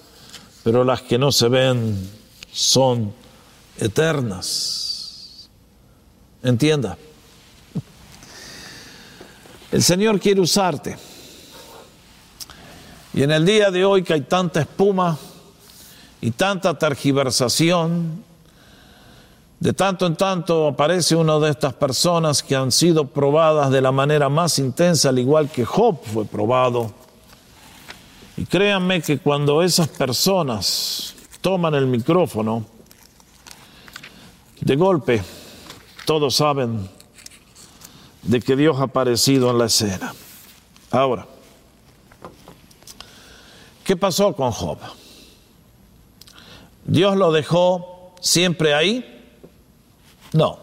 [0.63, 2.09] pero las que no se ven
[2.51, 3.13] son
[3.77, 5.47] eternas.
[6.41, 6.97] Entienda.
[9.71, 10.97] El Señor quiere usarte.
[13.13, 15.19] Y en el día de hoy que hay tanta espuma
[16.19, 18.23] y tanta tergiversación,
[19.59, 23.91] de tanto en tanto aparece una de estas personas que han sido probadas de la
[23.91, 26.93] manera más intensa, al igual que Job fue probado.
[28.37, 32.65] Y créanme que cuando esas personas toman el micrófono,
[34.61, 35.21] de golpe
[36.05, 36.89] todos saben
[38.23, 40.13] de que Dios ha aparecido en la escena.
[40.89, 41.27] Ahora,
[43.83, 44.79] ¿qué pasó con Job?
[46.85, 49.18] ¿Dios lo dejó siempre ahí?
[50.33, 50.59] No.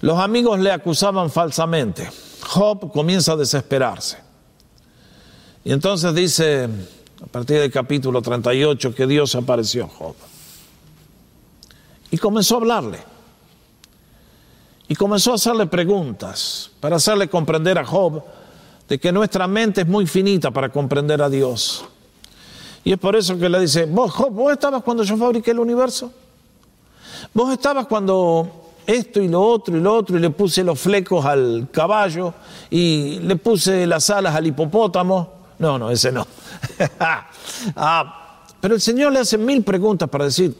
[0.00, 2.10] Los amigos le acusaban falsamente.
[2.42, 4.18] Job comienza a desesperarse.
[5.64, 6.68] Y entonces dice,
[7.22, 10.14] a partir del capítulo 38, que Dios apareció a Job.
[12.10, 12.98] Y comenzó a hablarle.
[14.88, 18.22] Y comenzó a hacerle preguntas para hacerle comprender a Job
[18.86, 21.86] de que nuestra mente es muy finita para comprender a Dios.
[22.84, 25.58] Y es por eso que le dice, vos, Job, vos estabas cuando yo fabriqué el
[25.60, 26.12] universo.
[27.32, 31.24] Vos estabas cuando esto y lo otro y lo otro y le puse los flecos
[31.24, 32.34] al caballo
[32.70, 35.32] y le puse las alas al hipopótamo.
[35.58, 36.26] No, no, ese no.
[37.76, 40.54] ah, pero el Señor le hace mil preguntas para decir,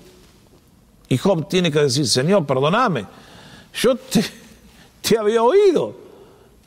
[1.08, 3.06] y Job tiene que decir, Señor, perdóname,
[3.74, 4.24] yo te,
[5.00, 5.94] te había oído,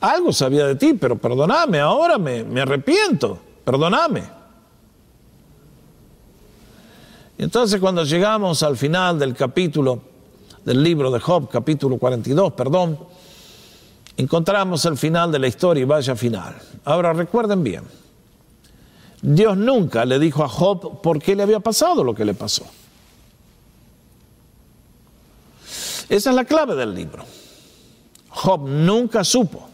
[0.00, 4.37] algo sabía de ti, pero perdóname, ahora me, me arrepiento, perdóname.
[7.38, 10.02] Y entonces cuando llegamos al final del capítulo
[10.64, 12.98] del libro de Job, capítulo 42, perdón,
[14.16, 16.56] encontramos el final de la historia y vaya final.
[16.84, 17.84] Ahora recuerden bien,
[19.22, 22.66] Dios nunca le dijo a Job por qué le había pasado lo que le pasó.
[26.08, 27.24] Esa es la clave del libro.
[28.30, 29.68] Job nunca supo,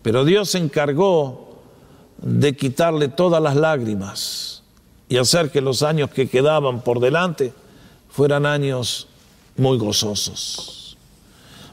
[0.00, 1.58] pero Dios se encargó
[2.18, 4.51] de quitarle todas las lágrimas
[5.12, 7.52] y hacer que los años que quedaban por delante
[8.08, 9.08] fueran años
[9.58, 10.96] muy gozosos.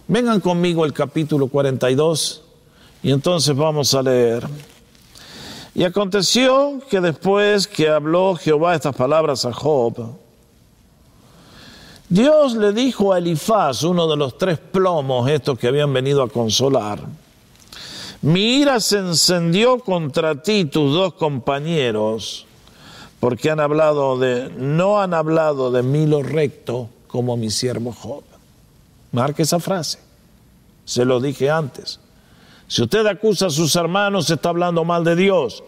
[0.09, 2.41] Vengan conmigo el capítulo 42
[3.01, 4.45] y entonces vamos a leer.
[5.73, 10.17] Y aconteció que después que habló Jehová estas palabras a Job,
[12.09, 16.27] Dios le dijo a Elifaz, uno de los tres plomos estos que habían venido a
[16.27, 16.99] consolar,
[18.21, 22.45] mi ira se encendió contra ti, tus dos compañeros,
[23.19, 28.23] porque han hablado de, no han hablado de mí lo recto, como mi siervo Job.
[29.11, 29.99] Marque esa frase.
[30.85, 31.99] Se lo dije antes.
[32.67, 35.63] Si usted acusa a sus hermanos, está hablando mal de Dios.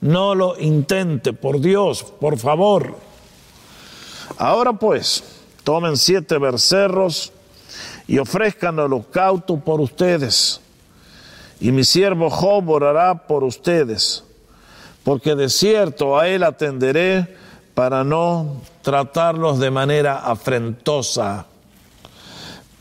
[0.00, 2.94] No lo intente, por Dios, por favor.
[4.38, 5.24] Ahora pues,
[5.64, 7.32] tomen siete becerros
[8.06, 10.60] y ofrezcan holocausto por ustedes.
[11.60, 14.22] Y mi siervo Job orará por ustedes,
[15.06, 17.32] porque de cierto a él atenderé
[17.74, 21.46] para no tratarlos de manera afrentosa,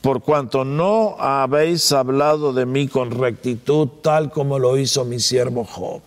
[0.01, 5.65] por cuanto no habéis hablado de mí con rectitud, tal como lo hizo mi siervo
[5.65, 6.01] Job.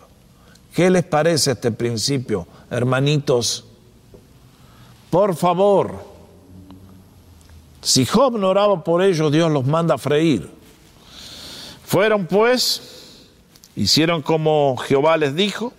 [0.73, 3.63] ¿Qué les parece este principio, hermanitos?
[5.09, 6.03] Por favor,
[7.81, 10.49] si Job no oraba por ellos, Dios los manda a freír.
[11.85, 13.29] Fueron pues,
[13.77, 15.71] hicieron como Jehová les dijo,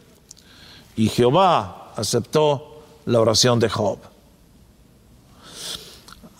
[1.01, 3.97] y Jehová aceptó la oración de Job.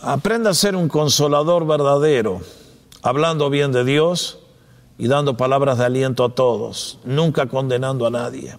[0.03, 2.43] Aprenda a ser un consolador verdadero,
[3.01, 4.39] hablando bien de Dios
[4.99, 8.55] y dando palabras de aliento a todos, nunca condenando a nadie.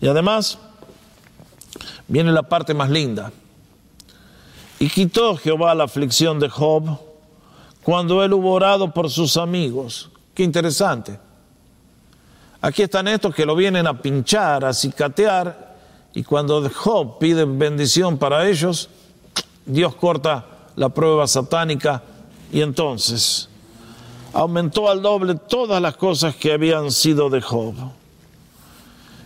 [0.00, 0.58] Y además,
[2.08, 3.30] viene la parte más linda.
[4.80, 6.98] Y quitó Jehová la aflicción de Job
[7.84, 10.10] cuando él hubo orado por sus amigos.
[10.34, 11.20] Qué interesante.
[12.60, 15.76] Aquí están estos que lo vienen a pinchar, a cicatear,
[16.14, 18.88] y cuando Job pide bendición para ellos,
[19.66, 20.46] Dios corta
[20.76, 22.02] la prueba satánica
[22.52, 23.48] y entonces
[24.32, 27.74] aumentó al doble todas las cosas que habían sido de Job.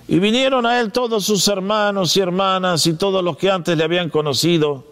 [0.08, 3.84] Y vinieron a él todos sus hermanos y hermanas y todos los que antes le
[3.84, 4.84] habían conocido,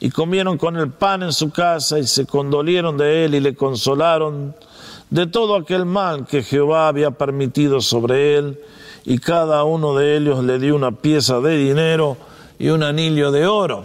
[0.00, 3.54] y comieron con el pan en su casa y se condolieron de él y le
[3.54, 4.54] consolaron
[5.10, 8.60] de todo aquel mal que Jehová había permitido sobre él
[9.04, 12.16] y cada uno de ellos le dio una pieza de dinero
[12.58, 13.84] y un anillo de oro.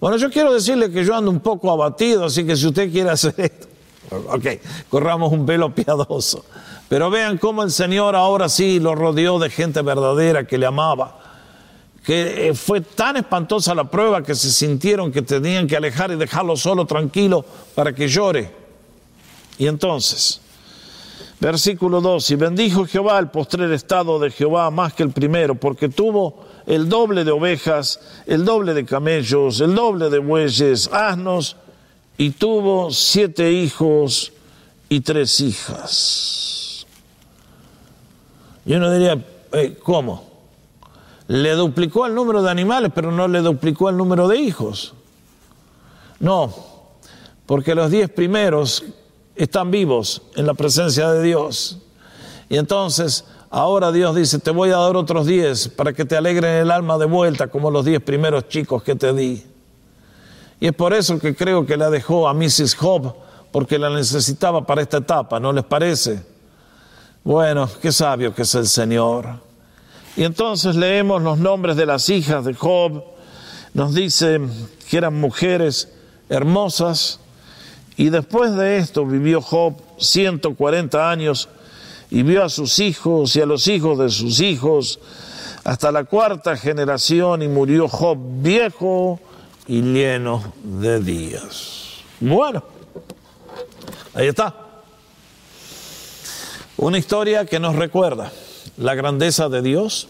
[0.00, 3.10] Bueno, yo quiero decirle que yo ando un poco abatido, así que si usted quiere
[3.10, 3.66] hacer esto,
[4.28, 4.46] ok,
[4.88, 6.44] corramos un velo piadoso.
[6.88, 11.20] Pero vean cómo el Señor ahora sí lo rodeó de gente verdadera que le amaba.
[12.04, 16.16] Que eh, fue tan espantosa la prueba que se sintieron que tenían que alejar y
[16.16, 17.44] dejarlo solo, tranquilo,
[17.74, 18.67] para que llore.
[19.58, 20.40] Y entonces,
[21.40, 25.88] Versículo 2, y bendijo Jehová el postrer estado de Jehová más que el primero, porque
[25.88, 31.56] tuvo el doble de ovejas, el doble de camellos, el doble de bueyes, asnos,
[32.16, 34.32] y tuvo siete hijos
[34.88, 36.84] y tres hijas.
[38.66, 40.28] Y uno diría, eh, ¿cómo?
[41.28, 44.92] Le duplicó el número de animales, pero no le duplicó el número de hijos.
[46.18, 46.52] No,
[47.46, 48.82] porque los diez primeros
[49.42, 51.78] están vivos en la presencia de Dios.
[52.48, 56.56] Y entonces Ahora Dios dice, te voy a dar otros diez para que te alegren
[56.56, 59.42] el alma de vuelta como los diez primeros chicos que te di.
[60.60, 62.74] Y es por eso que creo que la dejó a Mrs.
[62.74, 63.14] Job,
[63.50, 66.22] porque la necesitaba para esta etapa, ¿no les parece?
[67.24, 69.26] Bueno, qué sabio que es el Señor.
[70.14, 73.02] Y entonces leemos los nombres de las hijas de Job.
[73.72, 74.40] Nos dice
[74.90, 75.88] que eran mujeres
[76.28, 77.20] hermosas.
[77.98, 81.48] Y después de esto vivió Job 140 años
[82.10, 85.00] y vio a sus hijos y a los hijos de sus hijos
[85.64, 89.18] hasta la cuarta generación y murió Job viejo
[89.66, 91.94] y lleno de días.
[92.20, 92.62] Bueno,
[94.14, 94.54] ahí está.
[96.76, 98.30] Una historia que nos recuerda
[98.76, 100.06] la grandeza de Dios,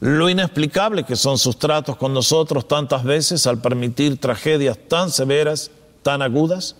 [0.00, 5.70] lo inexplicable que son sus tratos con nosotros tantas veces al permitir tragedias tan severas,
[6.02, 6.76] tan agudas,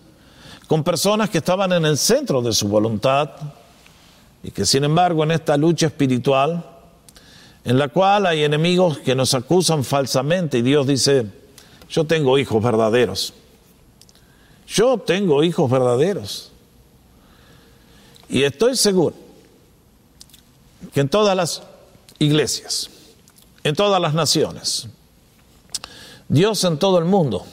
[0.67, 3.29] con personas que estaban en el centro de su voluntad
[4.43, 6.65] y que sin embargo en esta lucha espiritual,
[7.63, 11.25] en la cual hay enemigos que nos acusan falsamente y Dios dice,
[11.89, 13.33] yo tengo hijos verdaderos.
[14.67, 16.51] Yo tengo hijos verdaderos.
[18.29, 19.15] Y estoy seguro
[20.93, 21.63] que en todas las
[22.17, 22.89] iglesias,
[23.63, 24.87] en todas las naciones,
[26.29, 27.45] Dios en todo el mundo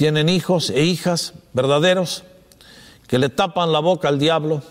[0.00, 2.24] tienen hijos e hijas verdaderos
[3.06, 4.62] que le tapan la boca al diablo,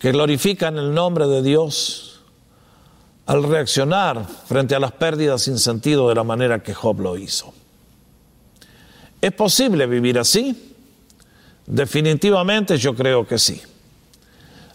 [0.00, 2.20] que glorifican el nombre de Dios,
[3.26, 7.54] al reaccionar frente a las pérdidas sin sentido de la manera que Job lo hizo.
[9.20, 10.74] ¿Es posible vivir así?
[11.64, 13.62] Definitivamente yo creo que sí.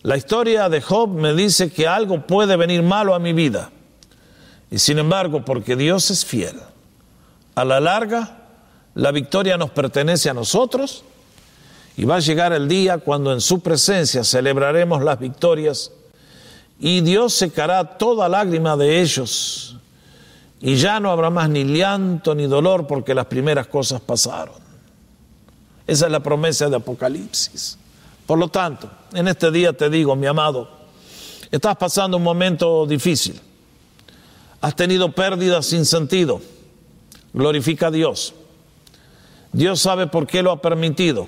[0.04, 3.72] La historia de Job me dice que algo puede venir malo a mi vida.
[4.72, 6.56] Y sin embargo, porque Dios es fiel,
[7.56, 8.47] a la larga
[8.98, 11.04] la victoria nos pertenece a nosotros
[11.98, 15.92] y va a llegar el día cuando en su presencia celebraremos las victorias
[16.80, 19.76] y Dios secará toda lágrima de ellos,
[20.60, 24.56] y ya no habrá más ni llanto ni dolor porque las primeras cosas pasaron.
[25.86, 27.78] Esa es la promesa de Apocalipsis.
[28.26, 30.70] Por lo tanto, en este día te digo, mi amado,
[31.52, 33.40] estás pasando un momento difícil,
[34.60, 36.42] has tenido pérdidas sin sentido,
[37.32, 38.34] glorifica a Dios.
[39.58, 41.28] Dios sabe por qué lo ha permitido.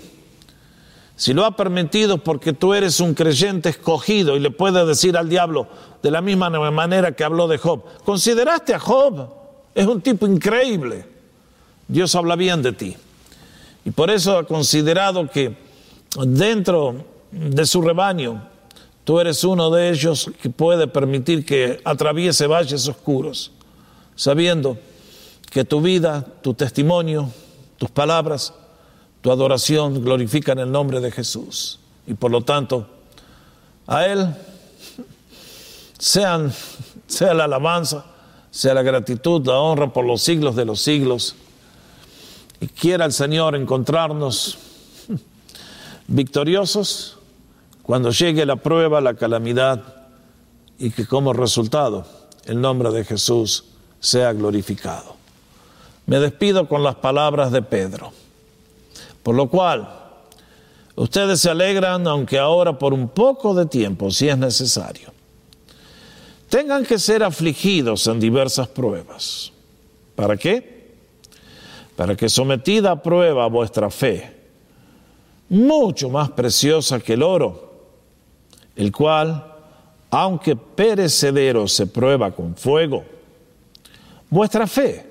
[1.15, 5.29] Si lo ha permitido porque tú eres un creyente escogido y le puedes decir al
[5.29, 5.67] diablo
[6.03, 9.29] de la misma manera que habló de Job, consideraste a Job,
[9.73, 11.05] es un tipo increíble.
[11.87, 12.95] Dios habla bien de ti.
[13.83, 15.57] Y por eso ha considerado que
[16.23, 18.47] dentro de su rebaño
[19.05, 23.51] tú eres uno de ellos que puede permitir que atraviese valles oscuros,
[24.15, 24.77] sabiendo
[25.49, 27.31] que tu vida, tu testimonio,
[27.79, 28.53] tus palabras
[29.21, 31.79] tu adoración glorifica en el nombre de Jesús.
[32.07, 32.87] Y por lo tanto,
[33.87, 34.33] a Él
[35.97, 36.53] sean,
[37.07, 38.05] sea la alabanza,
[38.49, 41.35] sea la gratitud, la honra por los siglos de los siglos.
[42.61, 44.57] Y quiera el Señor encontrarnos
[46.07, 47.17] victoriosos
[47.83, 49.83] cuando llegue la prueba, la calamidad,
[50.77, 52.05] y que como resultado
[52.45, 53.65] el nombre de Jesús
[53.99, 55.18] sea glorificado.
[56.09, 58.11] Me despido con las palabras de Pedro.
[59.21, 59.87] Por lo cual,
[60.95, 65.11] ustedes se alegran, aunque ahora por un poco de tiempo, si es necesario.
[66.49, 69.51] Tengan que ser afligidos en diversas pruebas.
[70.15, 70.95] ¿Para qué?
[71.95, 74.35] Para que sometida a prueba vuestra fe,
[75.47, 77.71] mucho más preciosa que el oro,
[78.75, 79.45] el cual,
[80.09, 83.05] aunque perecedero se prueba con fuego,
[84.31, 85.08] vuestra fe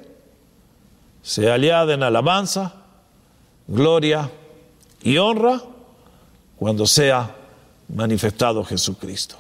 [1.28, 2.72] sea aliada en alabanza,
[3.66, 4.30] gloria
[5.02, 5.60] y honra
[6.56, 7.36] cuando sea
[7.94, 9.36] manifestado Jesucristo.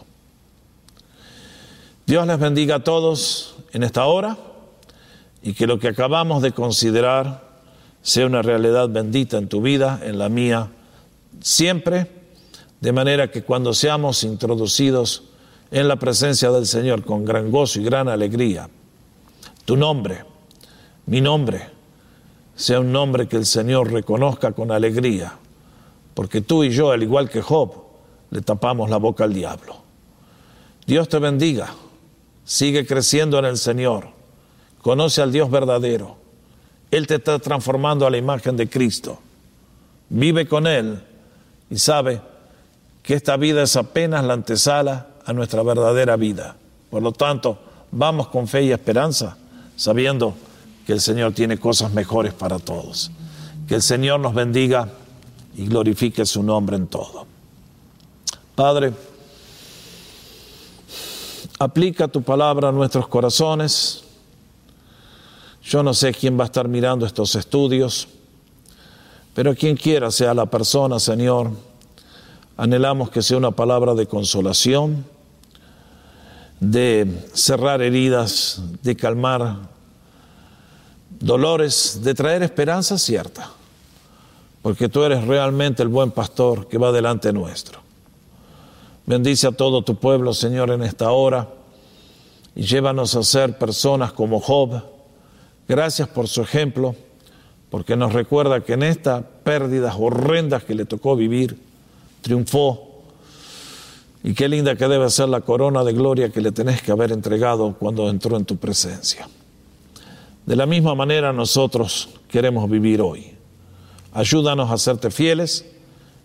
[2.04, 4.36] Dios les bendiga a todos en esta hora
[5.42, 7.42] y que lo que acabamos de considerar
[8.02, 10.70] sea una realidad bendita en tu vida, en la mía,
[11.40, 12.06] siempre,
[12.82, 15.22] de manera que cuando seamos introducidos
[15.70, 18.68] en la presencia del Señor con gran gozo y gran alegría,
[19.64, 20.26] tu nombre,
[21.06, 21.77] mi nombre,
[22.58, 25.34] sea un nombre que el Señor reconozca con alegría,
[26.12, 27.72] porque tú y yo, al igual que Job,
[28.30, 29.76] le tapamos la boca al diablo.
[30.84, 31.68] Dios te bendiga,
[32.44, 34.08] sigue creciendo en el Señor,
[34.82, 36.16] conoce al Dios verdadero,
[36.90, 39.20] Él te está transformando a la imagen de Cristo,
[40.08, 41.00] vive con Él
[41.70, 42.20] y sabe
[43.04, 46.56] que esta vida es apenas la antesala a nuestra verdadera vida.
[46.90, 47.56] Por lo tanto,
[47.92, 49.36] vamos con fe y esperanza,
[49.76, 50.34] sabiendo
[50.88, 53.10] que el Señor tiene cosas mejores para todos.
[53.68, 54.88] Que el Señor nos bendiga
[55.54, 57.26] y glorifique su nombre en todo.
[58.54, 58.94] Padre,
[61.58, 64.02] aplica tu palabra a nuestros corazones.
[65.62, 68.08] Yo no sé quién va a estar mirando estos estudios,
[69.34, 71.50] pero quien quiera sea la persona, Señor,
[72.56, 75.04] anhelamos que sea una palabra de consolación,
[76.60, 79.76] de cerrar heridas, de calmar
[81.20, 83.50] dolores, de traer esperanza cierta,
[84.62, 87.80] porque tú eres realmente el buen pastor que va delante nuestro.
[89.06, 91.48] Bendice a todo tu pueblo, Señor, en esta hora
[92.54, 94.82] y llévanos a ser personas como Job.
[95.66, 96.94] Gracias por su ejemplo,
[97.70, 101.58] porque nos recuerda que en estas pérdidas horrendas que le tocó vivir,
[102.20, 103.02] triunfó.
[104.24, 107.12] Y qué linda que debe ser la corona de gloria que le tenés que haber
[107.12, 109.28] entregado cuando entró en tu presencia.
[110.48, 113.36] De la misma manera nosotros queremos vivir hoy.
[114.14, 115.66] Ayúdanos a serte fieles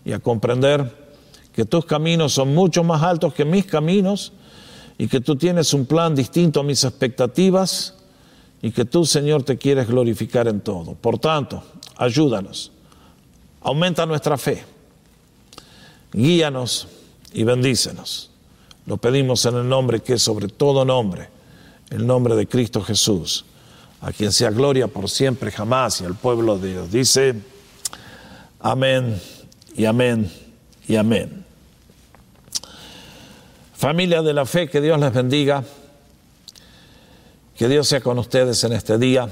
[0.02, 1.12] y a comprender
[1.52, 4.32] que tus caminos son mucho más altos que mis caminos
[4.96, 7.96] y que tú tienes un plan distinto a mis expectativas
[8.62, 10.94] y que tú, Señor, te quieres glorificar en todo.
[10.94, 11.62] Por tanto,
[11.94, 12.72] ayúdanos,
[13.60, 14.64] aumenta nuestra fe,
[16.14, 16.88] guíanos
[17.34, 18.30] y bendícenos.
[18.86, 21.28] Lo pedimos en el nombre que es sobre todo nombre,
[21.90, 23.44] el nombre de Cristo Jesús
[24.04, 26.92] a quien sea gloria por siempre, jamás, y al pueblo de Dios.
[26.92, 27.34] Dice,
[28.60, 29.18] amén
[29.74, 30.30] y amén
[30.86, 31.42] y amén.
[33.72, 35.64] Familia de la fe, que Dios les bendiga,
[37.56, 39.26] que Dios sea con ustedes en este día,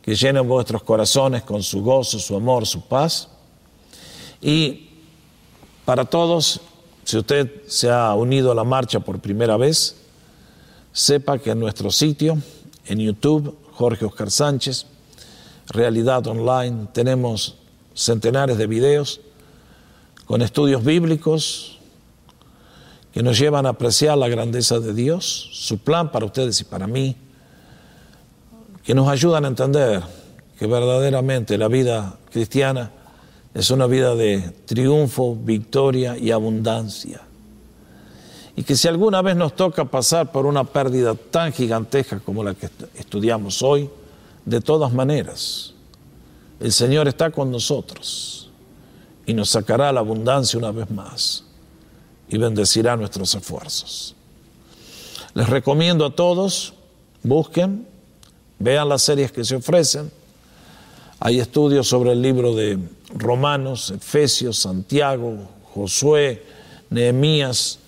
[0.00, 3.28] que llenen vuestros corazones con su gozo, su amor, su paz.
[4.40, 4.90] Y
[5.84, 6.60] para todos,
[7.02, 9.96] si usted se ha unido a la marcha por primera vez,
[10.92, 12.38] sepa que en nuestro sitio,
[12.88, 14.86] en YouTube, Jorge Oscar Sánchez,
[15.68, 17.56] Realidad Online, tenemos
[17.94, 19.20] centenares de videos
[20.26, 21.78] con estudios bíblicos
[23.12, 26.86] que nos llevan a apreciar la grandeza de Dios, su plan para ustedes y para
[26.86, 27.16] mí,
[28.84, 30.02] que nos ayudan a entender
[30.58, 32.92] que verdaderamente la vida cristiana
[33.54, 37.25] es una vida de triunfo, victoria y abundancia
[38.56, 42.54] y que si alguna vez nos toca pasar por una pérdida tan gigantesca como la
[42.54, 43.90] que estudiamos hoy,
[44.46, 45.74] de todas maneras,
[46.58, 48.50] el Señor está con nosotros
[49.26, 51.44] y nos sacará la abundancia una vez más
[52.28, 54.14] y bendecirá nuestros esfuerzos.
[55.34, 56.72] Les recomiendo a todos,
[57.22, 57.86] busquen,
[58.58, 60.10] vean las series que se ofrecen.
[61.20, 62.78] Hay estudios sobre el libro de
[63.14, 65.36] Romanos, Efesios, Santiago,
[65.74, 66.42] Josué,
[66.88, 67.80] Nehemías,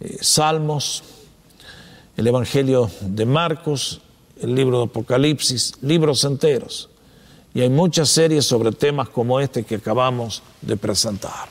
[0.00, 1.02] eh, Salmos,
[2.16, 4.00] el Evangelio de Marcos,
[4.40, 6.88] el libro de Apocalipsis, libros enteros.
[7.52, 11.48] Y hay muchas series sobre temas como este que acabamos de presentar.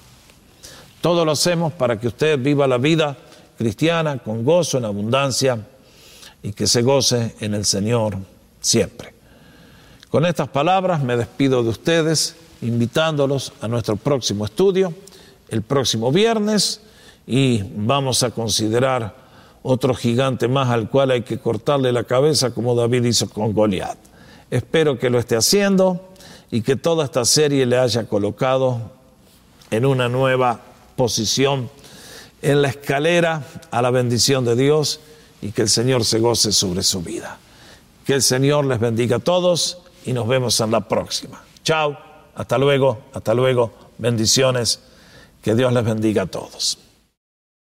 [1.02, 3.18] Todo lo hacemos para que usted viva la vida
[3.58, 5.68] cristiana con gozo en abundancia
[6.41, 8.18] y que se goce en el Señor
[8.62, 9.14] siempre.
[10.10, 14.93] Con estas palabras me despido de ustedes, invitándolos a nuestro próximo estudio,
[15.50, 16.82] el próximo viernes
[17.32, 19.15] y vamos a considerar
[19.61, 23.99] otro gigante más al cual hay que cortarle la cabeza como David hizo con Goliat.
[24.49, 26.09] Espero que lo esté haciendo
[26.49, 28.82] y que toda esta serie le haya colocado
[29.69, 30.59] en una nueva
[30.95, 31.69] posición
[32.41, 34.99] en la escalera a la bendición de Dios
[35.39, 37.37] y que el Señor se goce sobre su vida.
[38.08, 41.43] Que el Señor les bendiga a todos y nos vemos en la próxima.
[41.63, 41.95] Chao,
[42.33, 44.79] hasta luego, hasta luego, bendiciones,
[45.43, 46.88] que Dios les bendiga a todos.